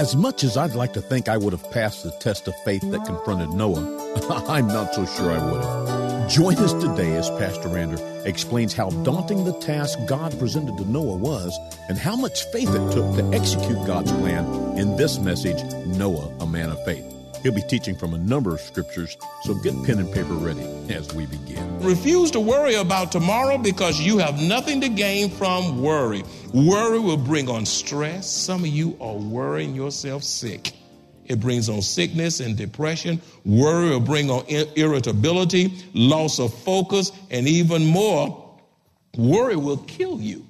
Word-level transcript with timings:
As 0.00 0.16
much 0.16 0.44
as 0.44 0.56
I'd 0.56 0.74
like 0.74 0.94
to 0.94 1.02
think 1.02 1.28
I 1.28 1.36
would 1.36 1.52
have 1.52 1.70
passed 1.72 2.04
the 2.04 2.10
test 2.10 2.48
of 2.48 2.54
faith 2.64 2.80
that 2.90 3.04
confronted 3.04 3.50
Noah, 3.50 3.84
I'm 4.48 4.66
not 4.66 4.94
so 4.94 5.04
sure 5.04 5.30
I 5.30 5.52
would 5.52 5.62
have. 5.62 6.30
Join 6.30 6.56
us 6.56 6.72
today 6.72 7.16
as 7.16 7.28
Pastor 7.28 7.68
Rander 7.68 8.24
explains 8.24 8.72
how 8.72 8.88
daunting 9.04 9.44
the 9.44 9.52
task 9.58 9.98
God 10.06 10.38
presented 10.38 10.78
to 10.78 10.90
Noah 10.90 11.18
was 11.18 11.54
and 11.90 11.98
how 11.98 12.16
much 12.16 12.44
faith 12.44 12.70
it 12.70 12.92
took 12.92 13.14
to 13.16 13.30
execute 13.34 13.86
God's 13.86 14.10
plan 14.12 14.78
in 14.78 14.96
this 14.96 15.18
message, 15.18 15.62
Noah, 15.84 16.32
a 16.40 16.46
man 16.46 16.70
of 16.70 16.82
faith. 16.86 17.19
He'll 17.42 17.54
be 17.54 17.62
teaching 17.62 17.96
from 17.96 18.12
a 18.12 18.18
number 18.18 18.52
of 18.54 18.60
scriptures, 18.60 19.16
so 19.42 19.54
get 19.54 19.74
pen 19.84 19.98
and 19.98 20.12
paper 20.12 20.34
ready 20.34 20.62
as 20.90 21.12
we 21.14 21.24
begin. 21.26 21.80
Refuse 21.80 22.30
to 22.32 22.40
worry 22.40 22.74
about 22.74 23.10
tomorrow 23.10 23.56
because 23.56 23.98
you 23.98 24.18
have 24.18 24.40
nothing 24.40 24.80
to 24.82 24.88
gain 24.88 25.30
from 25.30 25.80
worry. 25.82 26.22
Worry 26.52 26.98
will 26.98 27.16
bring 27.16 27.48
on 27.48 27.64
stress. 27.64 28.30
Some 28.30 28.60
of 28.60 28.68
you 28.68 28.96
are 29.00 29.14
worrying 29.14 29.74
yourself 29.74 30.22
sick. 30.22 30.74
It 31.24 31.40
brings 31.40 31.68
on 31.68 31.80
sickness 31.80 32.40
and 32.40 32.56
depression. 32.56 33.22
Worry 33.44 33.90
will 33.90 34.00
bring 34.00 34.30
on 34.30 34.44
irritability, 34.76 35.72
loss 35.94 36.40
of 36.40 36.52
focus, 36.52 37.12
and 37.30 37.46
even 37.48 37.86
more, 37.86 38.58
worry 39.16 39.56
will 39.56 39.78
kill 39.78 40.20
you 40.20 40.46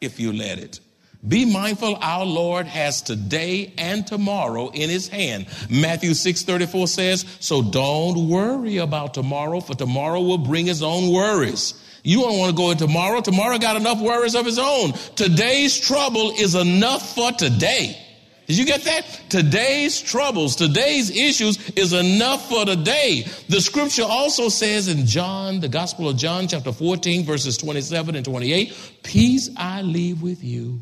if 0.00 0.20
you 0.20 0.32
let 0.32 0.58
it. 0.58 0.80
Be 1.26 1.44
mindful 1.44 1.98
our 2.00 2.24
Lord 2.24 2.66
has 2.66 3.02
today 3.02 3.72
and 3.76 4.06
tomorrow 4.06 4.68
in 4.68 4.88
his 4.88 5.08
hand. 5.08 5.46
Matthew 5.68 6.14
6:34 6.14 6.86
says, 6.86 7.24
"So 7.40 7.60
don't 7.60 8.28
worry 8.28 8.76
about 8.76 9.14
tomorrow, 9.14 9.60
for 9.60 9.74
tomorrow 9.74 10.20
will 10.20 10.38
bring 10.38 10.68
its 10.68 10.80
own 10.80 11.10
worries." 11.10 11.74
You 12.04 12.22
don't 12.22 12.38
want 12.38 12.50
to 12.50 12.56
go 12.56 12.70
in 12.70 12.78
tomorrow. 12.78 13.20
Tomorrow 13.20 13.58
got 13.58 13.76
enough 13.76 14.00
worries 14.00 14.36
of 14.36 14.46
its 14.46 14.58
own. 14.58 14.94
Today's 15.16 15.76
trouble 15.76 16.32
is 16.38 16.54
enough 16.54 17.14
for 17.14 17.32
today. 17.32 17.96
Did 18.46 18.56
you 18.56 18.64
get 18.64 18.84
that? 18.84 19.04
Today's 19.28 20.00
troubles, 20.00 20.56
today's 20.56 21.10
issues 21.10 21.58
is 21.76 21.92
enough 21.92 22.48
for 22.48 22.64
today. 22.64 23.26
The 23.50 23.60
scripture 23.60 24.04
also 24.04 24.48
says 24.48 24.88
in 24.88 25.04
John, 25.04 25.60
the 25.60 25.68
Gospel 25.68 26.08
of 26.08 26.16
John, 26.16 26.48
chapter 26.48 26.72
14, 26.72 27.26
verses 27.26 27.58
27 27.58 28.14
and 28.14 28.24
28, 28.24 28.72
Peace 29.02 29.50
I 29.54 29.82
leave 29.82 30.22
with 30.22 30.42
you. 30.42 30.80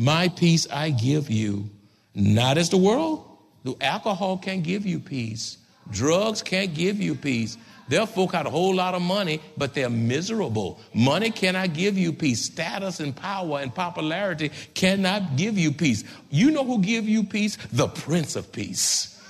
My 0.00 0.28
peace 0.28 0.66
I 0.72 0.88
give 0.88 1.28
you, 1.28 1.68
not 2.14 2.56
as 2.56 2.70
the 2.70 2.78
world. 2.78 3.22
The 3.64 3.76
alcohol 3.82 4.38
can't 4.38 4.62
give 4.62 4.86
you 4.86 4.98
peace. 4.98 5.58
Drugs 5.90 6.42
can't 6.42 6.72
give 6.72 7.02
you 7.02 7.14
peace. 7.14 7.58
There 7.86 8.00
are 8.00 8.06
folk 8.06 8.32
got 8.32 8.46
a 8.46 8.50
whole 8.50 8.74
lot 8.74 8.94
of 8.94 9.02
money, 9.02 9.42
but 9.58 9.74
they're 9.74 9.90
miserable. 9.90 10.80
Money 10.94 11.30
cannot 11.30 11.74
give 11.74 11.98
you 11.98 12.14
peace. 12.14 12.40
Status 12.40 13.00
and 13.00 13.14
power 13.14 13.60
and 13.60 13.74
popularity 13.74 14.52
cannot 14.72 15.36
give 15.36 15.58
you 15.58 15.70
peace. 15.70 16.02
You 16.30 16.50
know 16.50 16.64
who 16.64 16.80
give 16.80 17.06
you 17.06 17.22
peace? 17.22 17.58
The 17.70 17.88
Prince 17.88 18.36
of 18.36 18.50
Peace. 18.52 19.22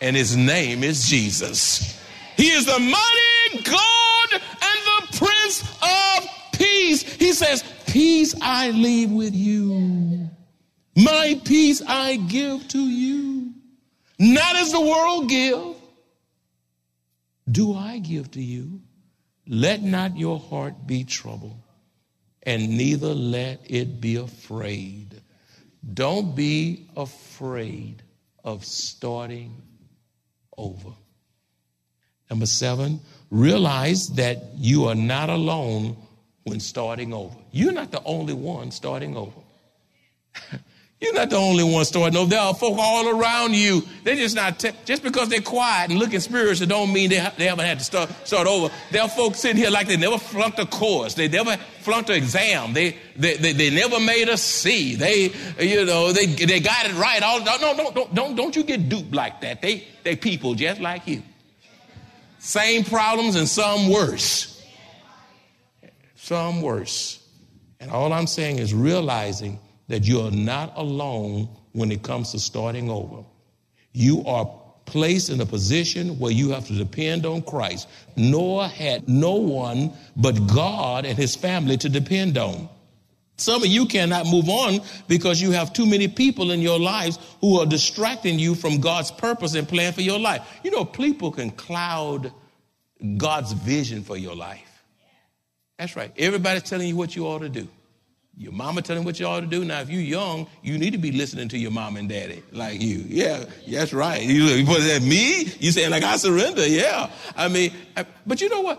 And 0.00 0.16
his 0.16 0.36
name 0.36 0.82
is 0.82 1.08
Jesus. 1.08 2.02
He 2.36 2.50
is 2.50 2.66
the 2.66 2.80
mighty 2.80 3.62
God 3.62 4.32
and 4.32 5.12
the 5.12 5.18
Prince 5.18 5.62
of 5.80 6.28
Peace. 6.52 7.02
He 7.02 7.32
says, 7.32 7.62
Peace 7.90 8.36
I 8.40 8.70
leave 8.70 9.10
with 9.10 9.34
you. 9.34 10.30
My 10.94 11.40
peace 11.44 11.82
I 11.84 12.16
give 12.16 12.68
to 12.68 12.78
you. 12.78 13.52
Not 14.16 14.54
as 14.54 14.70
the 14.70 14.80
world 14.80 15.28
give, 15.28 15.74
do 17.50 17.74
I 17.74 17.98
give 17.98 18.30
to 18.32 18.40
you. 18.40 18.80
Let 19.48 19.82
not 19.82 20.16
your 20.16 20.38
heart 20.38 20.86
be 20.86 21.02
troubled, 21.02 21.60
and 22.44 22.68
neither 22.68 23.12
let 23.12 23.68
it 23.68 24.00
be 24.00 24.16
afraid. 24.16 25.20
Don't 25.94 26.36
be 26.36 26.86
afraid 26.96 28.04
of 28.44 28.64
starting 28.64 29.60
over. 30.56 30.90
Number 32.28 32.46
seven, 32.46 33.00
realize 33.30 34.10
that 34.10 34.52
you 34.54 34.84
are 34.84 34.94
not 34.94 35.28
alone 35.28 35.96
when 36.50 36.60
starting 36.60 37.14
over. 37.14 37.34
You're 37.52 37.72
not 37.72 37.90
the 37.92 38.02
only 38.04 38.34
one 38.34 38.72
starting 38.72 39.16
over. 39.16 39.40
You're 41.00 41.14
not 41.14 41.30
the 41.30 41.36
only 41.36 41.64
one 41.64 41.86
starting 41.86 42.18
over. 42.18 42.28
There 42.28 42.40
are 42.40 42.52
folk 42.52 42.76
all 42.78 43.08
around 43.08 43.54
you. 43.54 43.82
They're 44.04 44.16
just 44.16 44.36
not, 44.36 44.58
te- 44.58 44.72
just 44.84 45.02
because 45.02 45.30
they're 45.30 45.40
quiet 45.40 45.88
and 45.88 45.98
looking 45.98 46.20
spiritual 46.20 46.66
don't 46.66 46.92
mean 46.92 47.08
they, 47.08 47.16
ha- 47.16 47.32
they 47.38 47.46
haven't 47.46 47.64
had 47.64 47.78
to 47.78 47.84
start, 47.84 48.10
start 48.26 48.46
over. 48.46 48.70
There 48.90 49.00
are 49.00 49.08
folks 49.08 49.38
sitting 49.38 49.56
here 49.56 49.70
like 49.70 49.86
they 49.86 49.96
never 49.96 50.18
flunked 50.18 50.58
a 50.58 50.66
course. 50.66 51.14
They 51.14 51.28
never 51.28 51.56
flunked 51.80 52.10
an 52.10 52.16
exam. 52.16 52.74
They, 52.74 52.98
they, 53.16 53.36
they, 53.36 53.52
they 53.54 53.70
never 53.70 53.98
made 53.98 54.28
a 54.28 54.36
C. 54.36 54.94
They, 54.94 55.32
you 55.58 55.86
know, 55.86 56.12
they, 56.12 56.26
they 56.26 56.60
got 56.60 56.84
it 56.84 56.92
right. 56.96 57.22
All, 57.22 57.42
no, 57.42 57.56
no, 57.56 57.90
don't, 57.92 58.14
don't, 58.14 58.34
don't 58.34 58.54
you 58.54 58.62
get 58.62 58.90
duped 58.90 59.14
like 59.14 59.40
that. 59.40 59.62
They, 59.62 59.86
they 60.02 60.16
people 60.16 60.54
just 60.54 60.82
like 60.82 61.06
you. 61.06 61.22
Same 62.40 62.84
problems 62.84 63.36
and 63.36 63.48
some 63.48 63.88
worse 63.88 64.49
some 66.30 66.62
worse. 66.62 67.18
And 67.80 67.90
all 67.90 68.12
I'm 68.12 68.28
saying 68.28 68.60
is 68.60 68.72
realizing 68.72 69.58
that 69.88 70.06
you're 70.06 70.30
not 70.30 70.72
alone 70.76 71.48
when 71.72 71.90
it 71.90 72.04
comes 72.04 72.30
to 72.30 72.38
starting 72.38 72.88
over. 72.88 73.24
You 73.92 74.22
are 74.24 74.48
placed 74.84 75.28
in 75.30 75.40
a 75.40 75.44
position 75.46 76.20
where 76.20 76.30
you 76.30 76.50
have 76.50 76.68
to 76.68 76.72
depend 76.72 77.26
on 77.26 77.42
Christ. 77.42 77.88
Noah 78.16 78.68
had 78.68 79.08
no 79.08 79.32
one 79.32 79.92
but 80.14 80.46
God 80.46 81.04
and 81.04 81.18
his 81.18 81.34
family 81.34 81.76
to 81.78 81.88
depend 81.88 82.38
on. 82.38 82.68
Some 83.36 83.64
of 83.64 83.68
you 83.68 83.86
cannot 83.86 84.26
move 84.26 84.48
on 84.48 84.82
because 85.08 85.42
you 85.42 85.50
have 85.50 85.72
too 85.72 85.84
many 85.84 86.06
people 86.06 86.52
in 86.52 86.60
your 86.60 86.78
lives 86.78 87.18
who 87.40 87.58
are 87.58 87.66
distracting 87.66 88.38
you 88.38 88.54
from 88.54 88.80
God's 88.80 89.10
purpose 89.10 89.56
and 89.56 89.66
plan 89.66 89.92
for 89.92 90.02
your 90.02 90.20
life. 90.20 90.42
You 90.62 90.70
know, 90.70 90.84
people 90.84 91.32
can 91.32 91.50
cloud 91.50 92.32
God's 93.16 93.50
vision 93.50 94.04
for 94.04 94.16
your 94.16 94.36
life. 94.36 94.69
That's 95.80 95.96
right. 95.96 96.12
Everybody's 96.18 96.64
telling 96.64 96.86
you 96.88 96.94
what 96.94 97.16
you 97.16 97.26
ought 97.26 97.38
to 97.38 97.48
do. 97.48 97.66
Your 98.36 98.52
mama 98.52 98.82
telling 98.82 99.02
what 99.02 99.18
you 99.18 99.24
ought 99.24 99.40
to 99.40 99.46
do. 99.46 99.64
Now, 99.64 99.80
if 99.80 99.88
you're 99.88 100.02
young, 100.02 100.46
you 100.62 100.76
need 100.76 100.90
to 100.90 100.98
be 100.98 101.10
listening 101.10 101.48
to 101.48 101.58
your 101.58 101.70
mom 101.70 101.96
and 101.96 102.06
daddy 102.06 102.42
like 102.52 102.82
you. 102.82 103.02
Yeah, 103.08 103.44
that's 103.66 103.94
right. 103.94 104.22
You, 104.22 104.66
put 104.66 104.80
that 104.80 105.00
me? 105.00 105.44
You 105.58 105.72
saying 105.72 105.90
like 105.90 106.02
I 106.02 106.18
surrender? 106.18 106.68
Yeah. 106.68 107.08
I 107.34 107.48
mean, 107.48 107.72
but 108.26 108.42
you 108.42 108.50
know 108.50 108.60
what? 108.60 108.78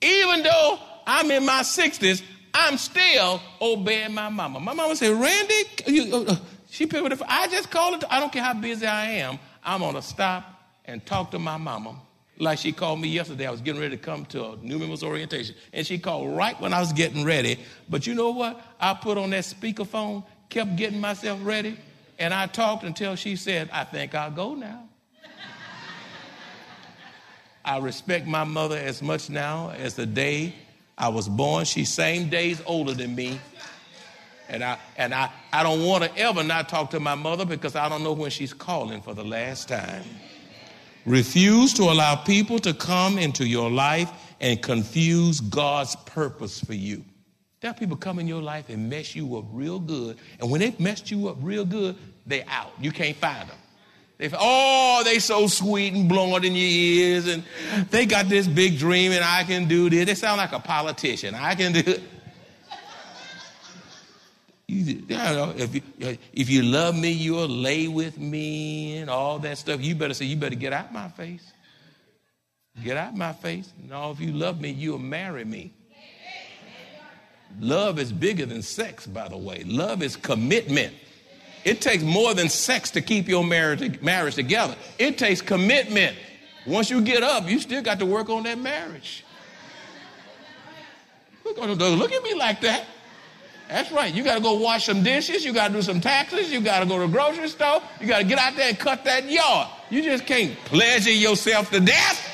Even 0.00 0.44
though 0.44 0.78
I'm 1.08 1.28
in 1.32 1.44
my 1.44 1.62
60s, 1.62 2.22
I'm 2.54 2.78
still 2.78 3.40
obeying 3.60 4.14
my 4.14 4.28
mama. 4.28 4.60
My 4.60 4.74
mama 4.74 4.94
said, 4.94 5.20
Randy, 5.20 5.64
you, 5.88 6.14
uh, 6.14 6.24
uh 6.34 6.36
she 6.70 6.86
picked 6.86 7.04
up 7.04 7.18
the 7.18 7.26
I 7.28 7.48
just 7.48 7.72
called 7.72 8.00
it. 8.00 8.04
I 8.08 8.20
don't 8.20 8.32
care 8.32 8.44
how 8.44 8.54
busy 8.54 8.86
I 8.86 9.10
am. 9.10 9.40
I'm 9.64 9.80
going 9.80 9.96
to 9.96 10.02
stop 10.02 10.44
and 10.84 11.04
talk 11.04 11.32
to 11.32 11.40
my 11.40 11.56
mama 11.56 11.96
like 12.38 12.58
she 12.58 12.72
called 12.72 13.00
me 13.00 13.08
yesterday. 13.08 13.46
I 13.46 13.50
was 13.50 13.60
getting 13.60 13.80
ready 13.80 13.96
to 13.96 14.02
come 14.02 14.24
to 14.26 14.52
a 14.52 14.56
new 14.56 14.78
members 14.78 15.02
orientation, 15.02 15.54
and 15.72 15.86
she 15.86 15.98
called 15.98 16.36
right 16.36 16.58
when 16.60 16.72
I 16.72 16.80
was 16.80 16.92
getting 16.92 17.24
ready. 17.24 17.58
But 17.88 18.06
you 18.06 18.14
know 18.14 18.30
what? 18.30 18.60
I 18.80 18.94
put 18.94 19.18
on 19.18 19.30
that 19.30 19.44
speakerphone, 19.44 20.24
kept 20.48 20.76
getting 20.76 21.00
myself 21.00 21.40
ready, 21.42 21.78
and 22.18 22.32
I 22.32 22.46
talked 22.46 22.84
until 22.84 23.16
she 23.16 23.36
said, 23.36 23.70
I 23.72 23.84
think 23.84 24.14
I'll 24.14 24.30
go 24.30 24.54
now. 24.54 24.84
I 27.64 27.78
respect 27.78 28.26
my 28.26 28.44
mother 28.44 28.78
as 28.78 29.02
much 29.02 29.28
now 29.28 29.70
as 29.76 29.94
the 29.94 30.06
day 30.06 30.54
I 30.96 31.08
was 31.08 31.28
born. 31.28 31.66
She's 31.66 31.92
same 31.92 32.30
days 32.30 32.62
older 32.64 32.94
than 32.94 33.14
me. 33.14 33.38
And 34.48 34.64
I 34.64 34.78
and 34.96 35.12
I, 35.12 35.30
I 35.52 35.62
don't 35.62 35.84
want 35.84 36.04
to 36.04 36.16
ever 36.16 36.42
not 36.42 36.70
talk 36.70 36.90
to 36.90 37.00
my 37.00 37.14
mother 37.14 37.44
because 37.44 37.76
I 37.76 37.90
don't 37.90 38.02
know 38.02 38.14
when 38.14 38.30
she's 38.30 38.54
calling 38.54 39.02
for 39.02 39.12
the 39.12 39.24
last 39.24 39.68
time. 39.68 40.02
Refuse 41.08 41.72
to 41.74 41.84
allow 41.84 42.16
people 42.16 42.58
to 42.58 42.74
come 42.74 43.18
into 43.18 43.46
your 43.46 43.70
life 43.70 44.10
and 44.40 44.60
confuse 44.60 45.40
God's 45.40 45.96
purpose 45.96 46.60
for 46.60 46.74
you. 46.74 47.02
There 47.60 47.70
are 47.70 47.74
people 47.74 47.96
come 47.96 48.18
in 48.18 48.28
your 48.28 48.42
life 48.42 48.68
and 48.68 48.90
mess 48.90 49.16
you 49.16 49.38
up 49.38 49.46
real 49.50 49.80
good. 49.80 50.18
And 50.38 50.50
when 50.50 50.60
they've 50.60 50.78
messed 50.78 51.10
you 51.10 51.28
up 51.28 51.38
real 51.40 51.64
good, 51.64 51.96
they 52.26 52.44
out. 52.44 52.72
You 52.78 52.92
can't 52.92 53.16
find 53.16 53.48
them. 53.48 53.56
They, 54.18 54.30
oh, 54.38 55.02
they 55.04 55.18
so 55.18 55.46
sweet 55.46 55.94
and 55.94 56.08
blowing 56.08 56.44
in 56.44 56.54
your 56.54 56.66
ears, 56.66 57.26
and 57.26 57.42
they 57.90 58.04
got 58.04 58.28
this 58.28 58.46
big 58.46 58.76
dream, 58.78 59.12
and 59.12 59.24
I 59.24 59.44
can 59.44 59.66
do 59.66 59.88
this. 59.88 60.04
They 60.06 60.14
sound 60.14 60.38
like 60.38 60.52
a 60.52 60.58
politician. 60.58 61.34
I 61.34 61.54
can 61.54 61.72
do 61.72 61.82
it. 61.86 62.02
You, 64.68 64.84
you 64.84 65.16
know, 65.16 65.54
if 65.56 65.74
you, 65.74 65.80
if 66.34 66.50
you 66.50 66.62
love 66.62 66.94
me, 66.94 67.10
you'll 67.10 67.48
lay 67.48 67.88
with 67.88 68.18
me 68.18 68.98
and 68.98 69.08
all 69.08 69.38
that 69.38 69.56
stuff. 69.56 69.80
You 69.80 69.94
better 69.94 70.12
say, 70.12 70.26
you 70.26 70.36
better 70.36 70.56
get 70.56 70.74
out 70.74 70.92
my 70.92 71.08
face. 71.08 71.52
Get 72.84 72.98
out 72.98 73.16
my 73.16 73.32
face. 73.32 73.72
No, 73.88 74.10
if 74.10 74.20
you 74.20 74.30
love 74.30 74.60
me, 74.60 74.70
you'll 74.70 74.98
marry 74.98 75.46
me. 75.46 75.72
Love 77.58 77.98
is 77.98 78.12
bigger 78.12 78.44
than 78.44 78.60
sex, 78.60 79.06
by 79.06 79.26
the 79.26 79.38
way. 79.38 79.64
Love 79.64 80.02
is 80.02 80.16
commitment. 80.16 80.94
It 81.64 81.80
takes 81.80 82.02
more 82.02 82.34
than 82.34 82.50
sex 82.50 82.90
to 82.90 83.00
keep 83.00 83.26
your 83.26 83.42
marriage, 83.42 84.00
marriage 84.02 84.34
together. 84.34 84.76
It 84.98 85.16
takes 85.16 85.40
commitment. 85.40 86.14
Once 86.66 86.90
you 86.90 87.00
get 87.00 87.22
up, 87.22 87.48
you 87.48 87.58
still 87.58 87.82
got 87.82 87.98
to 88.00 88.06
work 88.06 88.28
on 88.28 88.42
that 88.42 88.58
marriage. 88.58 89.24
Look 91.44 92.12
at 92.12 92.22
me 92.22 92.34
like 92.34 92.60
that. 92.60 92.84
That's 93.68 93.92
right. 93.92 94.12
You 94.12 94.24
got 94.24 94.36
to 94.36 94.40
go 94.40 94.54
wash 94.54 94.86
some 94.86 95.02
dishes. 95.02 95.44
You 95.44 95.52
got 95.52 95.68
to 95.68 95.74
do 95.74 95.82
some 95.82 96.00
taxes. 96.00 96.50
You 96.50 96.62
got 96.62 96.80
to 96.80 96.86
go 96.86 96.98
to 96.98 97.06
the 97.06 97.12
grocery 97.12 97.48
store. 97.48 97.82
You 98.00 98.06
got 98.06 98.18
to 98.18 98.24
get 98.24 98.38
out 98.38 98.56
there 98.56 98.70
and 98.70 98.78
cut 98.78 99.04
that 99.04 99.30
yard. 99.30 99.68
You 99.90 100.02
just 100.02 100.26
can't 100.26 100.56
pleasure 100.64 101.12
yourself 101.12 101.70
to 101.70 101.80
death. 101.80 102.24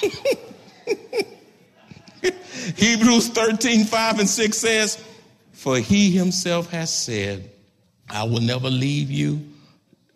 Hebrews 2.76 3.28
13, 3.28 3.84
5 3.84 4.18
and 4.20 4.28
6 4.28 4.56
says, 4.56 5.04
For 5.52 5.78
he 5.78 6.10
himself 6.10 6.70
has 6.70 6.92
said, 6.92 7.50
I 8.08 8.24
will 8.24 8.40
never 8.40 8.70
leave 8.70 9.10
you 9.10 9.46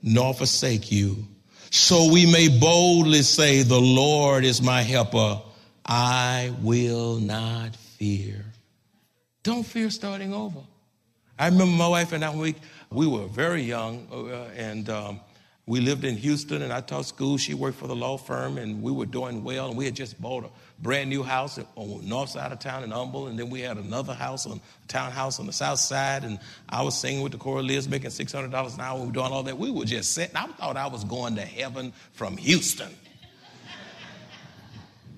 nor 0.02 0.32
forsake 0.32 0.90
you. 0.90 1.26
So 1.70 2.10
we 2.10 2.30
may 2.30 2.48
boldly 2.48 3.22
say, 3.22 3.62
The 3.62 3.80
Lord 3.80 4.44
is 4.44 4.62
my 4.62 4.82
helper. 4.82 5.40
I 5.86 6.52
will 6.62 7.16
not 7.16 7.76
fear. 7.76 8.44
Don't 9.42 9.64
fear 9.64 9.90
starting 9.90 10.32
over. 10.32 10.60
I 11.38 11.46
remember 11.46 11.76
my 11.76 11.88
wife 11.88 12.12
and 12.12 12.24
I, 12.24 12.34
we, 12.34 12.54
we 12.90 13.06
were 13.06 13.26
very 13.26 13.62
young, 13.62 14.06
uh, 14.10 14.50
and 14.56 14.88
um, 14.88 15.20
we 15.66 15.80
lived 15.80 16.04
in 16.04 16.16
Houston, 16.16 16.62
and 16.62 16.72
I 16.72 16.80
taught 16.80 17.06
school. 17.06 17.38
She 17.38 17.54
worked 17.54 17.78
for 17.78 17.86
the 17.86 17.96
law 17.96 18.16
firm, 18.16 18.56
and 18.58 18.82
we 18.82 18.92
were 18.92 19.06
doing 19.06 19.42
well. 19.42 19.68
And 19.68 19.76
we 19.76 19.84
had 19.84 19.94
just 19.94 20.20
bought 20.20 20.44
a 20.44 20.50
brand 20.78 21.10
new 21.10 21.22
house 21.22 21.58
on 21.76 22.00
the 22.00 22.06
north 22.06 22.30
side 22.30 22.52
of 22.52 22.60
town 22.60 22.84
in 22.84 22.90
Humble, 22.90 23.26
and 23.26 23.38
then 23.38 23.50
we 23.50 23.60
had 23.60 23.78
another 23.78 24.14
house 24.14 24.46
on 24.46 24.58
a 24.58 24.86
townhouse 24.88 25.40
on 25.40 25.46
the 25.46 25.52
south 25.52 25.80
side. 25.80 26.24
And 26.24 26.38
I 26.68 26.82
was 26.82 26.98
singing 26.98 27.22
with 27.22 27.32
the 27.32 27.50
Liz, 27.50 27.88
making 27.88 28.10
six 28.10 28.32
hundred 28.32 28.52
dollars 28.52 28.74
an 28.74 28.80
hour. 28.80 29.00
We 29.00 29.06
were 29.06 29.12
doing 29.12 29.32
all 29.32 29.42
that. 29.42 29.58
We 29.58 29.70
were 29.70 29.86
just 29.86 30.12
sitting. 30.12 30.36
I 30.36 30.46
thought 30.46 30.76
I 30.76 30.86
was 30.86 31.02
going 31.04 31.36
to 31.36 31.42
heaven 31.42 31.92
from 32.12 32.36
Houston. 32.36 32.94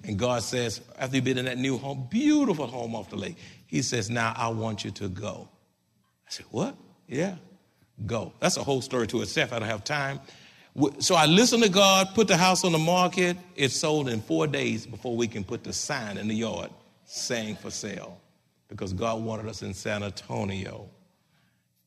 And 0.07 0.19
God 0.19 0.43
says, 0.43 0.81
after 0.99 1.17
you've 1.17 1.25
been 1.25 1.39
in 1.39 1.45
that 1.47 1.59
new 1.59 1.77
home, 1.77 2.07
beautiful 2.11 2.67
home 2.67 2.95
off 2.95 3.11
the 3.11 3.17
lake, 3.17 3.37
He 3.67 3.83
says, 3.83 4.09
"Now 4.09 4.33
I 4.37 4.49
want 4.49 4.85
you 4.85 4.91
to 4.93 5.09
go." 5.09 5.49
I 6.27 6.31
said, 6.31 6.47
"What? 6.51 6.77
Yeah." 7.09 7.37
go. 8.05 8.33
That's 8.41 8.57
a 8.57 8.63
whole 8.63 8.83
story 8.83 9.07
to 9.09 9.23
itself. 9.23 9.53
I 9.53 9.59
don't 9.59 9.69
have 9.69 9.85
time. 9.85 10.21
So 10.99 11.15
I 11.15 11.25
listened 11.25 11.63
to 11.63 11.71
God, 11.71 12.09
put 12.15 12.29
the 12.29 12.37
house 12.37 12.63
on 12.65 12.73
the 12.73 12.79
market. 12.79 13.39
It 13.55 13.71
sold 13.71 14.09
in 14.09 14.21
four 14.21 14.47
days 14.47 14.87
before 14.87 15.17
we 15.17 15.27
can 15.27 15.43
put 15.43 15.65
the 15.65 15.73
sign 15.73 16.19
in 16.19 16.29
the 16.29 16.35
yard 16.35 16.71
saying 17.05 17.57
for 17.57 17.71
sale 17.71 18.21
because 18.69 18.93
God 18.93 19.23
wanted 19.23 19.47
us 19.47 19.63
in 19.63 19.73
San 19.73 20.03
Antonio. 20.03 20.89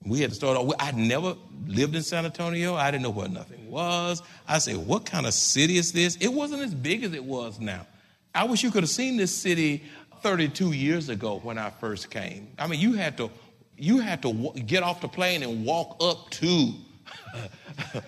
We 0.06 0.22
had 0.22 0.32
to 0.32 0.36
start 0.36 0.58
off. 0.58 0.74
I'd 0.80 0.96
never 0.96 1.36
lived 1.68 1.94
in 1.94 2.02
San 2.02 2.26
Antonio. 2.26 2.74
I 2.74 2.90
didn't 2.90 3.04
know 3.04 3.10
where 3.10 3.28
nothing 3.28 3.70
was. 3.70 4.24
I 4.48 4.58
said, 4.58 4.78
What 4.78 5.06
kind 5.06 5.28
of 5.28 5.34
city 5.34 5.78
is 5.78 5.92
this? 5.92 6.16
It 6.16 6.30
wasn't 6.30 6.64
as 6.64 6.74
big 6.74 7.04
as 7.04 7.14
it 7.14 7.24
was 7.24 7.60
now. 7.60 7.86
I 8.34 8.46
wish 8.46 8.64
you 8.64 8.72
could 8.72 8.84
have 8.84 8.90
seen 8.90 9.18
this 9.18 9.36
city 9.36 9.84
32 10.22 10.72
years 10.72 11.10
ago 11.10 11.40
when 11.42 11.58
I 11.58 11.70
first 11.70 12.10
came. 12.10 12.50
I 12.58 12.68
mean, 12.68 12.80
you 12.80 12.94
had 12.94 13.18
to 13.18 13.32
you 13.80 14.00
had 14.00 14.22
to 14.24 14.34
w- 14.34 14.64
get 14.64 14.84
off 14.84 15.02
the 15.02 15.08
plane 15.08 15.42
and 15.42 15.66
walk 15.66 15.98
up 16.02 16.30
to 16.32 16.74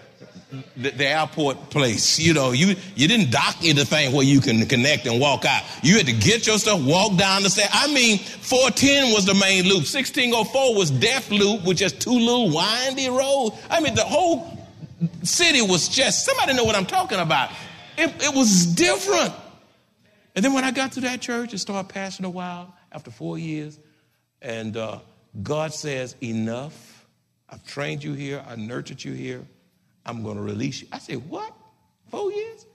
the, 0.75 0.91
the, 0.91 1.07
airport 1.07 1.69
place. 1.69 2.19
You 2.19 2.33
know, 2.33 2.51
you, 2.51 2.75
you 2.95 3.07
didn't 3.07 3.31
dock 3.31 3.55
anything 3.63 4.11
where 4.11 4.25
you 4.25 4.41
can 4.41 4.65
connect 4.65 5.05
and 5.07 5.19
walk 5.19 5.45
out. 5.45 5.63
You 5.81 5.95
had 5.95 6.07
to 6.07 6.13
get 6.13 6.45
your 6.45 6.57
stuff, 6.57 6.83
walk 6.83 7.17
down 7.17 7.43
the 7.43 7.49
stairs. 7.49 7.69
I 7.71 7.87
mean, 7.93 8.17
410 8.17 9.13
was 9.13 9.25
the 9.25 9.33
main 9.33 9.63
loop. 9.63 9.87
1604 9.87 10.75
was 10.75 10.91
Death 10.91 11.31
Loop 11.31 11.63
with 11.65 11.77
just 11.77 12.01
two 12.01 12.11
little 12.11 12.53
windy 12.53 13.07
roads. 13.07 13.55
I 13.69 13.79
mean, 13.79 13.95
the 13.95 14.03
whole 14.03 14.57
city 15.23 15.61
was 15.61 15.87
just, 15.87 16.25
somebody 16.25 16.53
know 16.53 16.65
what 16.65 16.75
I'm 16.75 16.85
talking 16.85 17.19
about. 17.19 17.49
It, 17.97 18.13
it 18.21 18.35
was 18.35 18.65
different. 18.65 19.33
And 20.35 20.45
then 20.45 20.53
when 20.53 20.63
I 20.63 20.71
got 20.71 20.93
to 20.93 21.01
that 21.01 21.21
church 21.21 21.51
and 21.51 21.59
started 21.59 21.89
passing 21.89 22.25
a 22.25 22.29
while 22.29 22.73
after 22.91 23.11
four 23.11 23.37
years, 23.37 23.79
and 24.41 24.75
uh, 24.77 24.99
God 25.41 25.73
says, 25.73 26.15
Enough. 26.21 27.05
I've 27.49 27.65
trained 27.65 28.03
you 28.03 28.13
here. 28.13 28.43
I 28.47 28.55
nurtured 28.55 29.03
you 29.03 29.11
here. 29.11 29.45
I'm 30.05 30.23
going 30.23 30.37
to 30.37 30.41
release 30.41 30.81
you. 30.81 30.87
I 30.91 30.99
said, 30.99 31.29
What? 31.29 31.53
Four 32.09 32.31
years? 32.31 32.65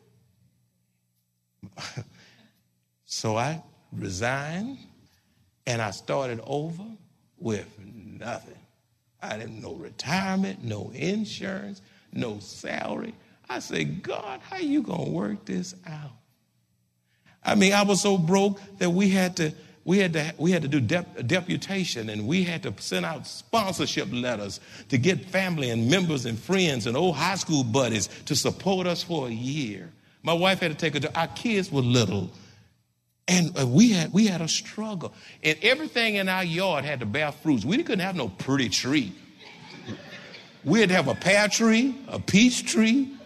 so 3.04 3.36
I 3.36 3.62
resigned 3.92 4.78
and 5.66 5.82
I 5.82 5.90
started 5.90 6.40
over 6.44 6.84
with 7.38 7.68
nothing. 7.78 8.58
I 9.20 9.36
didn't 9.36 9.60
know 9.60 9.74
retirement, 9.74 10.62
no 10.62 10.90
insurance, 10.94 11.82
no 12.12 12.38
salary. 12.38 13.14
I 13.48 13.58
said, 13.58 14.02
God, 14.02 14.40
how 14.48 14.58
you 14.58 14.82
gonna 14.82 15.10
work 15.10 15.44
this 15.44 15.74
out? 15.86 16.12
I 17.46 17.54
mean, 17.54 17.72
I 17.72 17.82
was 17.82 18.02
so 18.02 18.18
broke 18.18 18.60
that 18.78 18.90
we 18.90 19.08
had 19.08 19.36
to 19.36 19.52
we 19.86 19.98
had 19.98 20.14
to, 20.14 20.34
we 20.36 20.50
had 20.50 20.62
to 20.62 20.68
do 20.68 20.80
dep- 20.80 21.28
deputation 21.28 22.10
and 22.10 22.26
we 22.26 22.42
had 22.42 22.64
to 22.64 22.74
send 22.80 23.06
out 23.06 23.24
sponsorship 23.24 24.08
letters 24.10 24.58
to 24.88 24.98
get 24.98 25.24
family 25.26 25.70
and 25.70 25.88
members 25.88 26.26
and 26.26 26.36
friends 26.36 26.88
and 26.88 26.96
old 26.96 27.14
high 27.14 27.36
school 27.36 27.62
buddies 27.62 28.08
to 28.24 28.34
support 28.34 28.88
us 28.88 29.04
for 29.04 29.28
a 29.28 29.30
year. 29.30 29.92
My 30.24 30.32
wife 30.32 30.58
had 30.58 30.72
to 30.72 30.76
take 30.76 31.00
her, 31.00 31.08
our 31.14 31.28
kids 31.28 31.70
were 31.70 31.82
little. 31.82 32.30
And 33.28 33.56
uh, 33.56 33.64
we 33.64 33.92
had, 33.92 34.12
we 34.12 34.26
had 34.26 34.40
a 34.40 34.48
struggle. 34.48 35.14
And 35.44 35.56
everything 35.62 36.16
in 36.16 36.28
our 36.28 36.44
yard 36.44 36.84
had 36.84 36.98
to 36.98 37.06
bear 37.06 37.30
fruits. 37.30 37.64
We 37.64 37.76
couldn't 37.76 38.00
have 38.00 38.16
no 38.16 38.28
pretty 38.28 38.68
tree. 38.68 39.12
We 40.64 40.80
had 40.80 40.88
to 40.88 40.96
have 40.96 41.06
a 41.06 41.14
pear 41.14 41.46
tree, 41.46 41.94
a 42.08 42.18
peach 42.18 42.66
tree, 42.66 43.16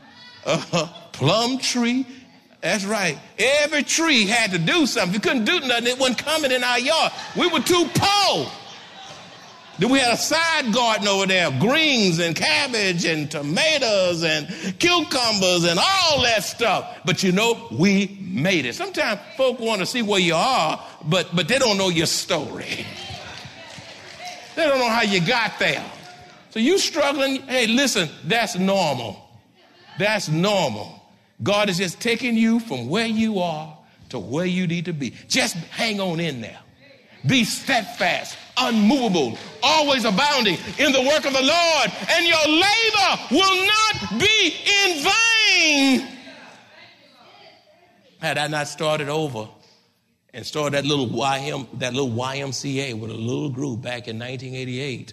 a 0.44 0.90
plum 1.12 1.56
tree, 1.56 2.06
that's 2.60 2.84
right. 2.84 3.18
Every 3.38 3.82
tree 3.82 4.26
had 4.26 4.50
to 4.52 4.58
do 4.58 4.86
something. 4.86 5.10
If 5.10 5.14
you 5.14 5.20
couldn't 5.20 5.44
do 5.44 5.60
nothing, 5.66 5.86
it 5.86 5.98
wasn't 5.98 6.18
coming 6.18 6.52
in 6.52 6.62
our 6.62 6.78
yard. 6.78 7.12
We 7.36 7.48
were 7.48 7.60
too 7.60 7.88
poor. 7.94 8.50
Then 9.78 9.88
we 9.88 9.98
had 9.98 10.12
a 10.12 10.18
side 10.18 10.74
garden 10.74 11.08
over 11.08 11.26
there, 11.26 11.46
of 11.46 11.58
greens 11.58 12.18
and 12.18 12.36
cabbage 12.36 13.06
and 13.06 13.30
tomatoes 13.30 14.22
and 14.22 14.46
cucumbers 14.78 15.64
and 15.64 15.80
all 15.80 16.20
that 16.20 16.44
stuff. 16.44 16.98
But 17.06 17.22
you 17.22 17.32
know, 17.32 17.66
we 17.72 18.18
made 18.20 18.66
it. 18.66 18.74
Sometimes 18.74 19.20
folk 19.38 19.58
want 19.58 19.80
to 19.80 19.86
see 19.86 20.02
where 20.02 20.20
you 20.20 20.34
are, 20.34 20.84
but, 21.06 21.34
but 21.34 21.48
they 21.48 21.58
don't 21.58 21.78
know 21.78 21.88
your 21.88 22.04
story. 22.04 22.84
They 24.54 24.66
don't 24.66 24.78
know 24.78 24.90
how 24.90 25.02
you 25.02 25.26
got 25.26 25.58
there. 25.58 25.84
So 26.50 26.60
you 26.60 26.76
struggling, 26.76 27.40
hey, 27.42 27.66
listen, 27.66 28.10
that's 28.24 28.56
normal. 28.56 29.30
That's 29.98 30.28
normal. 30.28 30.99
God 31.42 31.70
is 31.70 31.78
just 31.78 32.00
taking 32.00 32.36
you 32.36 32.60
from 32.60 32.88
where 32.88 33.06
you 33.06 33.38
are 33.38 33.76
to 34.10 34.18
where 34.18 34.46
you 34.46 34.66
need 34.66 34.84
to 34.86 34.92
be. 34.92 35.14
Just 35.28 35.56
hang 35.56 36.00
on 36.00 36.20
in 36.20 36.40
there. 36.40 36.58
Be 37.26 37.44
steadfast, 37.44 38.36
unmovable, 38.56 39.38
always 39.62 40.04
abounding 40.04 40.56
in 40.78 40.92
the 40.92 41.02
work 41.02 41.26
of 41.26 41.32
the 41.32 41.42
Lord, 41.42 41.92
and 42.10 42.26
your 42.26 42.46
labor 42.46 43.22
will 43.30 43.66
not 43.66 44.18
be 44.18 44.54
in 44.84 45.04
vain. 45.04 46.08
Had 48.20 48.38
I 48.38 48.48
not 48.48 48.68
started 48.68 49.08
over 49.08 49.48
and 50.32 50.46
started 50.46 50.72
that 50.74 50.86
little 50.86 51.08
YM, 51.08 51.78
that 51.78 51.92
little 51.92 52.10
YMCA 52.10 52.98
with 52.98 53.10
a 53.10 53.14
little 53.14 53.50
group 53.50 53.82
back 53.82 54.08
in 54.08 54.18
1988, 54.18 55.12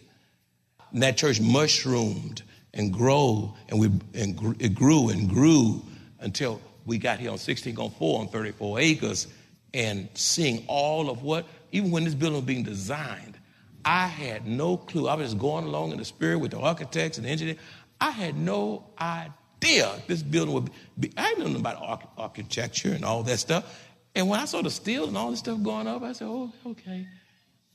and 0.93 1.03
that 1.03 1.17
church 1.17 1.41
mushroomed 1.41 2.41
and 2.73 2.93
grew, 2.93 3.53
and 3.69 3.79
we 3.79 3.87
and 4.13 4.55
it 4.61 4.75
grew 4.75 5.09
and 5.09 5.29
grew 5.29 5.81
until 6.19 6.61
we 6.85 6.97
got 6.97 7.19
here 7.19 7.31
on 7.31 7.37
16 7.37 7.77
on 7.77 7.91
4 7.91 8.19
on 8.21 8.27
34 8.29 8.79
acres 8.79 9.27
and 9.73 10.09
seeing 10.13 10.63
all 10.67 11.09
of 11.09 11.23
what, 11.23 11.45
even 11.71 11.91
when 11.91 12.03
this 12.03 12.15
building 12.15 12.37
was 12.37 12.45
being 12.45 12.63
designed, 12.63 13.37
I 13.83 14.07
had 14.07 14.47
no 14.47 14.77
clue. 14.77 15.07
I 15.07 15.15
was 15.15 15.27
just 15.27 15.37
going 15.37 15.65
along 15.65 15.91
in 15.91 15.97
the 15.97 16.05
spirit 16.05 16.39
with 16.39 16.51
the 16.51 16.59
architects 16.59 17.17
and 17.17 17.25
the 17.25 17.29
engineers. 17.29 17.57
I 17.99 18.11
had 18.11 18.35
no 18.35 18.85
idea 18.99 20.01
this 20.07 20.23
building 20.23 20.53
would 20.53 20.69
be. 20.99 21.11
I 21.17 21.33
didn't 21.35 21.53
know 21.53 21.59
about 21.59 22.09
architecture 22.17 22.93
and 22.93 23.05
all 23.05 23.23
that 23.23 23.37
stuff. 23.39 23.83
And 24.15 24.27
when 24.29 24.39
I 24.39 24.45
saw 24.45 24.61
the 24.61 24.71
steel 24.71 25.07
and 25.07 25.17
all 25.17 25.31
this 25.31 25.39
stuff 25.39 25.61
going 25.61 25.87
up, 25.87 26.03
I 26.03 26.13
said, 26.13 26.27
oh, 26.27 26.51
okay. 26.65 27.07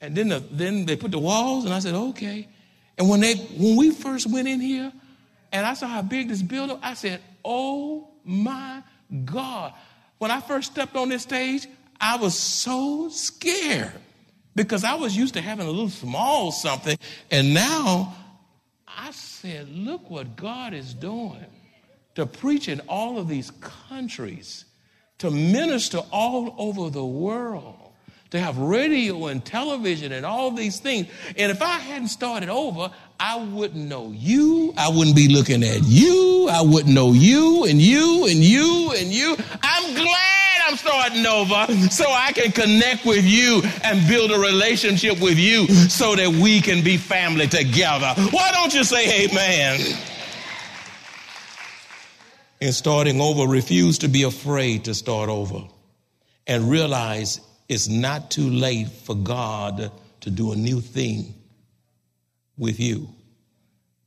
And 0.00 0.16
then, 0.16 0.28
the, 0.28 0.40
then 0.50 0.84
they 0.84 0.96
put 0.96 1.12
the 1.12 1.18
walls, 1.18 1.64
and 1.64 1.72
I 1.72 1.78
said, 1.78 1.94
okay. 1.94 2.48
And 2.98 3.08
when 3.08 3.20
they 3.20 3.34
when 3.34 3.76
we 3.76 3.90
first 3.90 4.30
went 4.30 4.48
in 4.48 4.60
here, 4.60 4.92
and 5.52 5.64
I 5.64 5.74
saw 5.74 5.86
how 5.86 6.02
big 6.02 6.28
this 6.28 6.42
building, 6.42 6.78
I 6.82 6.94
said, 6.94 7.20
oh 7.44 8.11
my 8.24 8.82
God. 9.24 9.74
When 10.18 10.30
I 10.30 10.40
first 10.40 10.72
stepped 10.72 10.96
on 10.96 11.08
this 11.08 11.22
stage, 11.22 11.66
I 12.00 12.16
was 12.16 12.38
so 12.38 13.08
scared 13.10 13.92
because 14.54 14.84
I 14.84 14.94
was 14.94 15.16
used 15.16 15.34
to 15.34 15.40
having 15.40 15.66
a 15.66 15.70
little 15.70 15.88
small 15.88 16.52
something. 16.52 16.96
And 17.30 17.54
now 17.54 18.14
I 18.86 19.10
said, 19.12 19.68
look 19.68 20.10
what 20.10 20.36
God 20.36 20.74
is 20.74 20.94
doing 20.94 21.46
to 22.14 22.26
preach 22.26 22.68
in 22.68 22.80
all 22.80 23.18
of 23.18 23.28
these 23.28 23.50
countries, 23.60 24.64
to 25.18 25.30
minister 25.30 25.98
all 26.10 26.54
over 26.58 26.90
the 26.90 27.04
world 27.04 27.81
to 28.32 28.40
have 28.40 28.56
radio 28.56 29.26
and 29.26 29.44
television 29.44 30.10
and 30.12 30.24
all 30.24 30.50
these 30.50 30.80
things. 30.80 31.06
And 31.36 31.52
if 31.52 31.60
I 31.60 31.78
hadn't 31.78 32.08
started 32.08 32.48
over, 32.48 32.90
I 33.20 33.36
wouldn't 33.36 33.86
know 33.86 34.10
you. 34.10 34.72
I 34.78 34.88
wouldn't 34.88 35.14
be 35.14 35.28
looking 35.28 35.62
at 35.62 35.82
you. 35.84 36.48
I 36.50 36.62
wouldn't 36.62 36.94
know 36.94 37.12
you 37.12 37.64
and 37.64 37.80
you 37.80 38.26
and 38.26 38.38
you 38.38 38.90
and 38.96 39.12
you. 39.12 39.36
I'm 39.62 39.94
glad 39.94 40.62
I'm 40.66 40.78
starting 40.78 41.26
over 41.26 41.90
so 41.90 42.06
I 42.08 42.32
can 42.32 42.52
connect 42.52 43.04
with 43.04 43.22
you 43.26 43.60
and 43.84 44.08
build 44.08 44.30
a 44.30 44.38
relationship 44.38 45.20
with 45.20 45.38
you 45.38 45.66
so 45.68 46.16
that 46.16 46.30
we 46.30 46.62
can 46.62 46.82
be 46.82 46.96
family 46.96 47.46
together. 47.46 48.14
Why 48.30 48.50
don't 48.52 48.72
you 48.72 48.82
say 48.82 49.26
amen? 49.26 49.78
In 52.62 52.72
starting 52.72 53.20
over, 53.20 53.46
refuse 53.46 53.98
to 53.98 54.08
be 54.08 54.22
afraid 54.22 54.86
to 54.86 54.94
start 54.94 55.28
over 55.28 55.64
and 56.46 56.70
realize 56.70 57.42
it's 57.68 57.88
not 57.88 58.30
too 58.30 58.48
late 58.48 58.88
for 58.88 59.14
God 59.14 59.90
to 60.20 60.30
do 60.30 60.52
a 60.52 60.56
new 60.56 60.80
thing 60.80 61.34
with 62.56 62.78
you. 62.80 63.08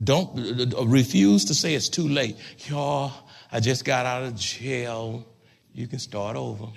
Don't 0.04 0.74
refuse 0.86 1.46
to 1.46 1.54
say 1.54 1.74
it's 1.74 1.90
too 1.90 2.08
late. 2.08 2.38
Y'all, 2.68 3.12
I 3.52 3.60
just 3.60 3.86
got 3.86 4.06
out 4.06 4.24
of 4.24 4.36
jail. 4.36 5.26
You 5.74 5.88
can 5.88 6.00
start 6.00 6.36
over. 6.36 6.68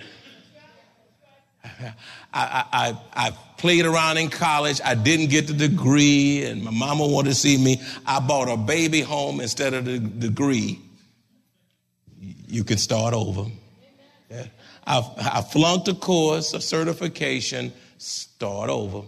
I, 2.33 2.65
I, 2.71 3.01
I, 3.13 3.31
played 3.57 3.85
around 3.85 4.17
in 4.17 4.29
college. 4.29 4.79
I 4.83 4.95
didn't 4.95 5.29
get 5.29 5.47
the 5.47 5.53
degree, 5.53 6.45
and 6.45 6.63
my 6.63 6.71
mama 6.71 7.05
wanted 7.05 7.29
to 7.29 7.35
see 7.35 7.57
me. 7.57 7.81
I 8.05 8.21
bought 8.21 8.47
a 8.49 8.55
baby 8.55 9.01
home 9.01 9.41
instead 9.41 9.73
of 9.73 9.83
the 9.83 9.99
degree. 9.99 10.79
You 12.47 12.63
can 12.63 12.77
start 12.77 13.13
over. 13.13 13.45
Yeah. 14.31 14.45
I, 14.85 14.99
I 15.17 15.41
flunked 15.41 15.87
a 15.87 15.93
course, 15.93 16.53
a 16.53 16.61
certification, 16.61 17.73
start 17.97 18.69
over. 18.69 19.07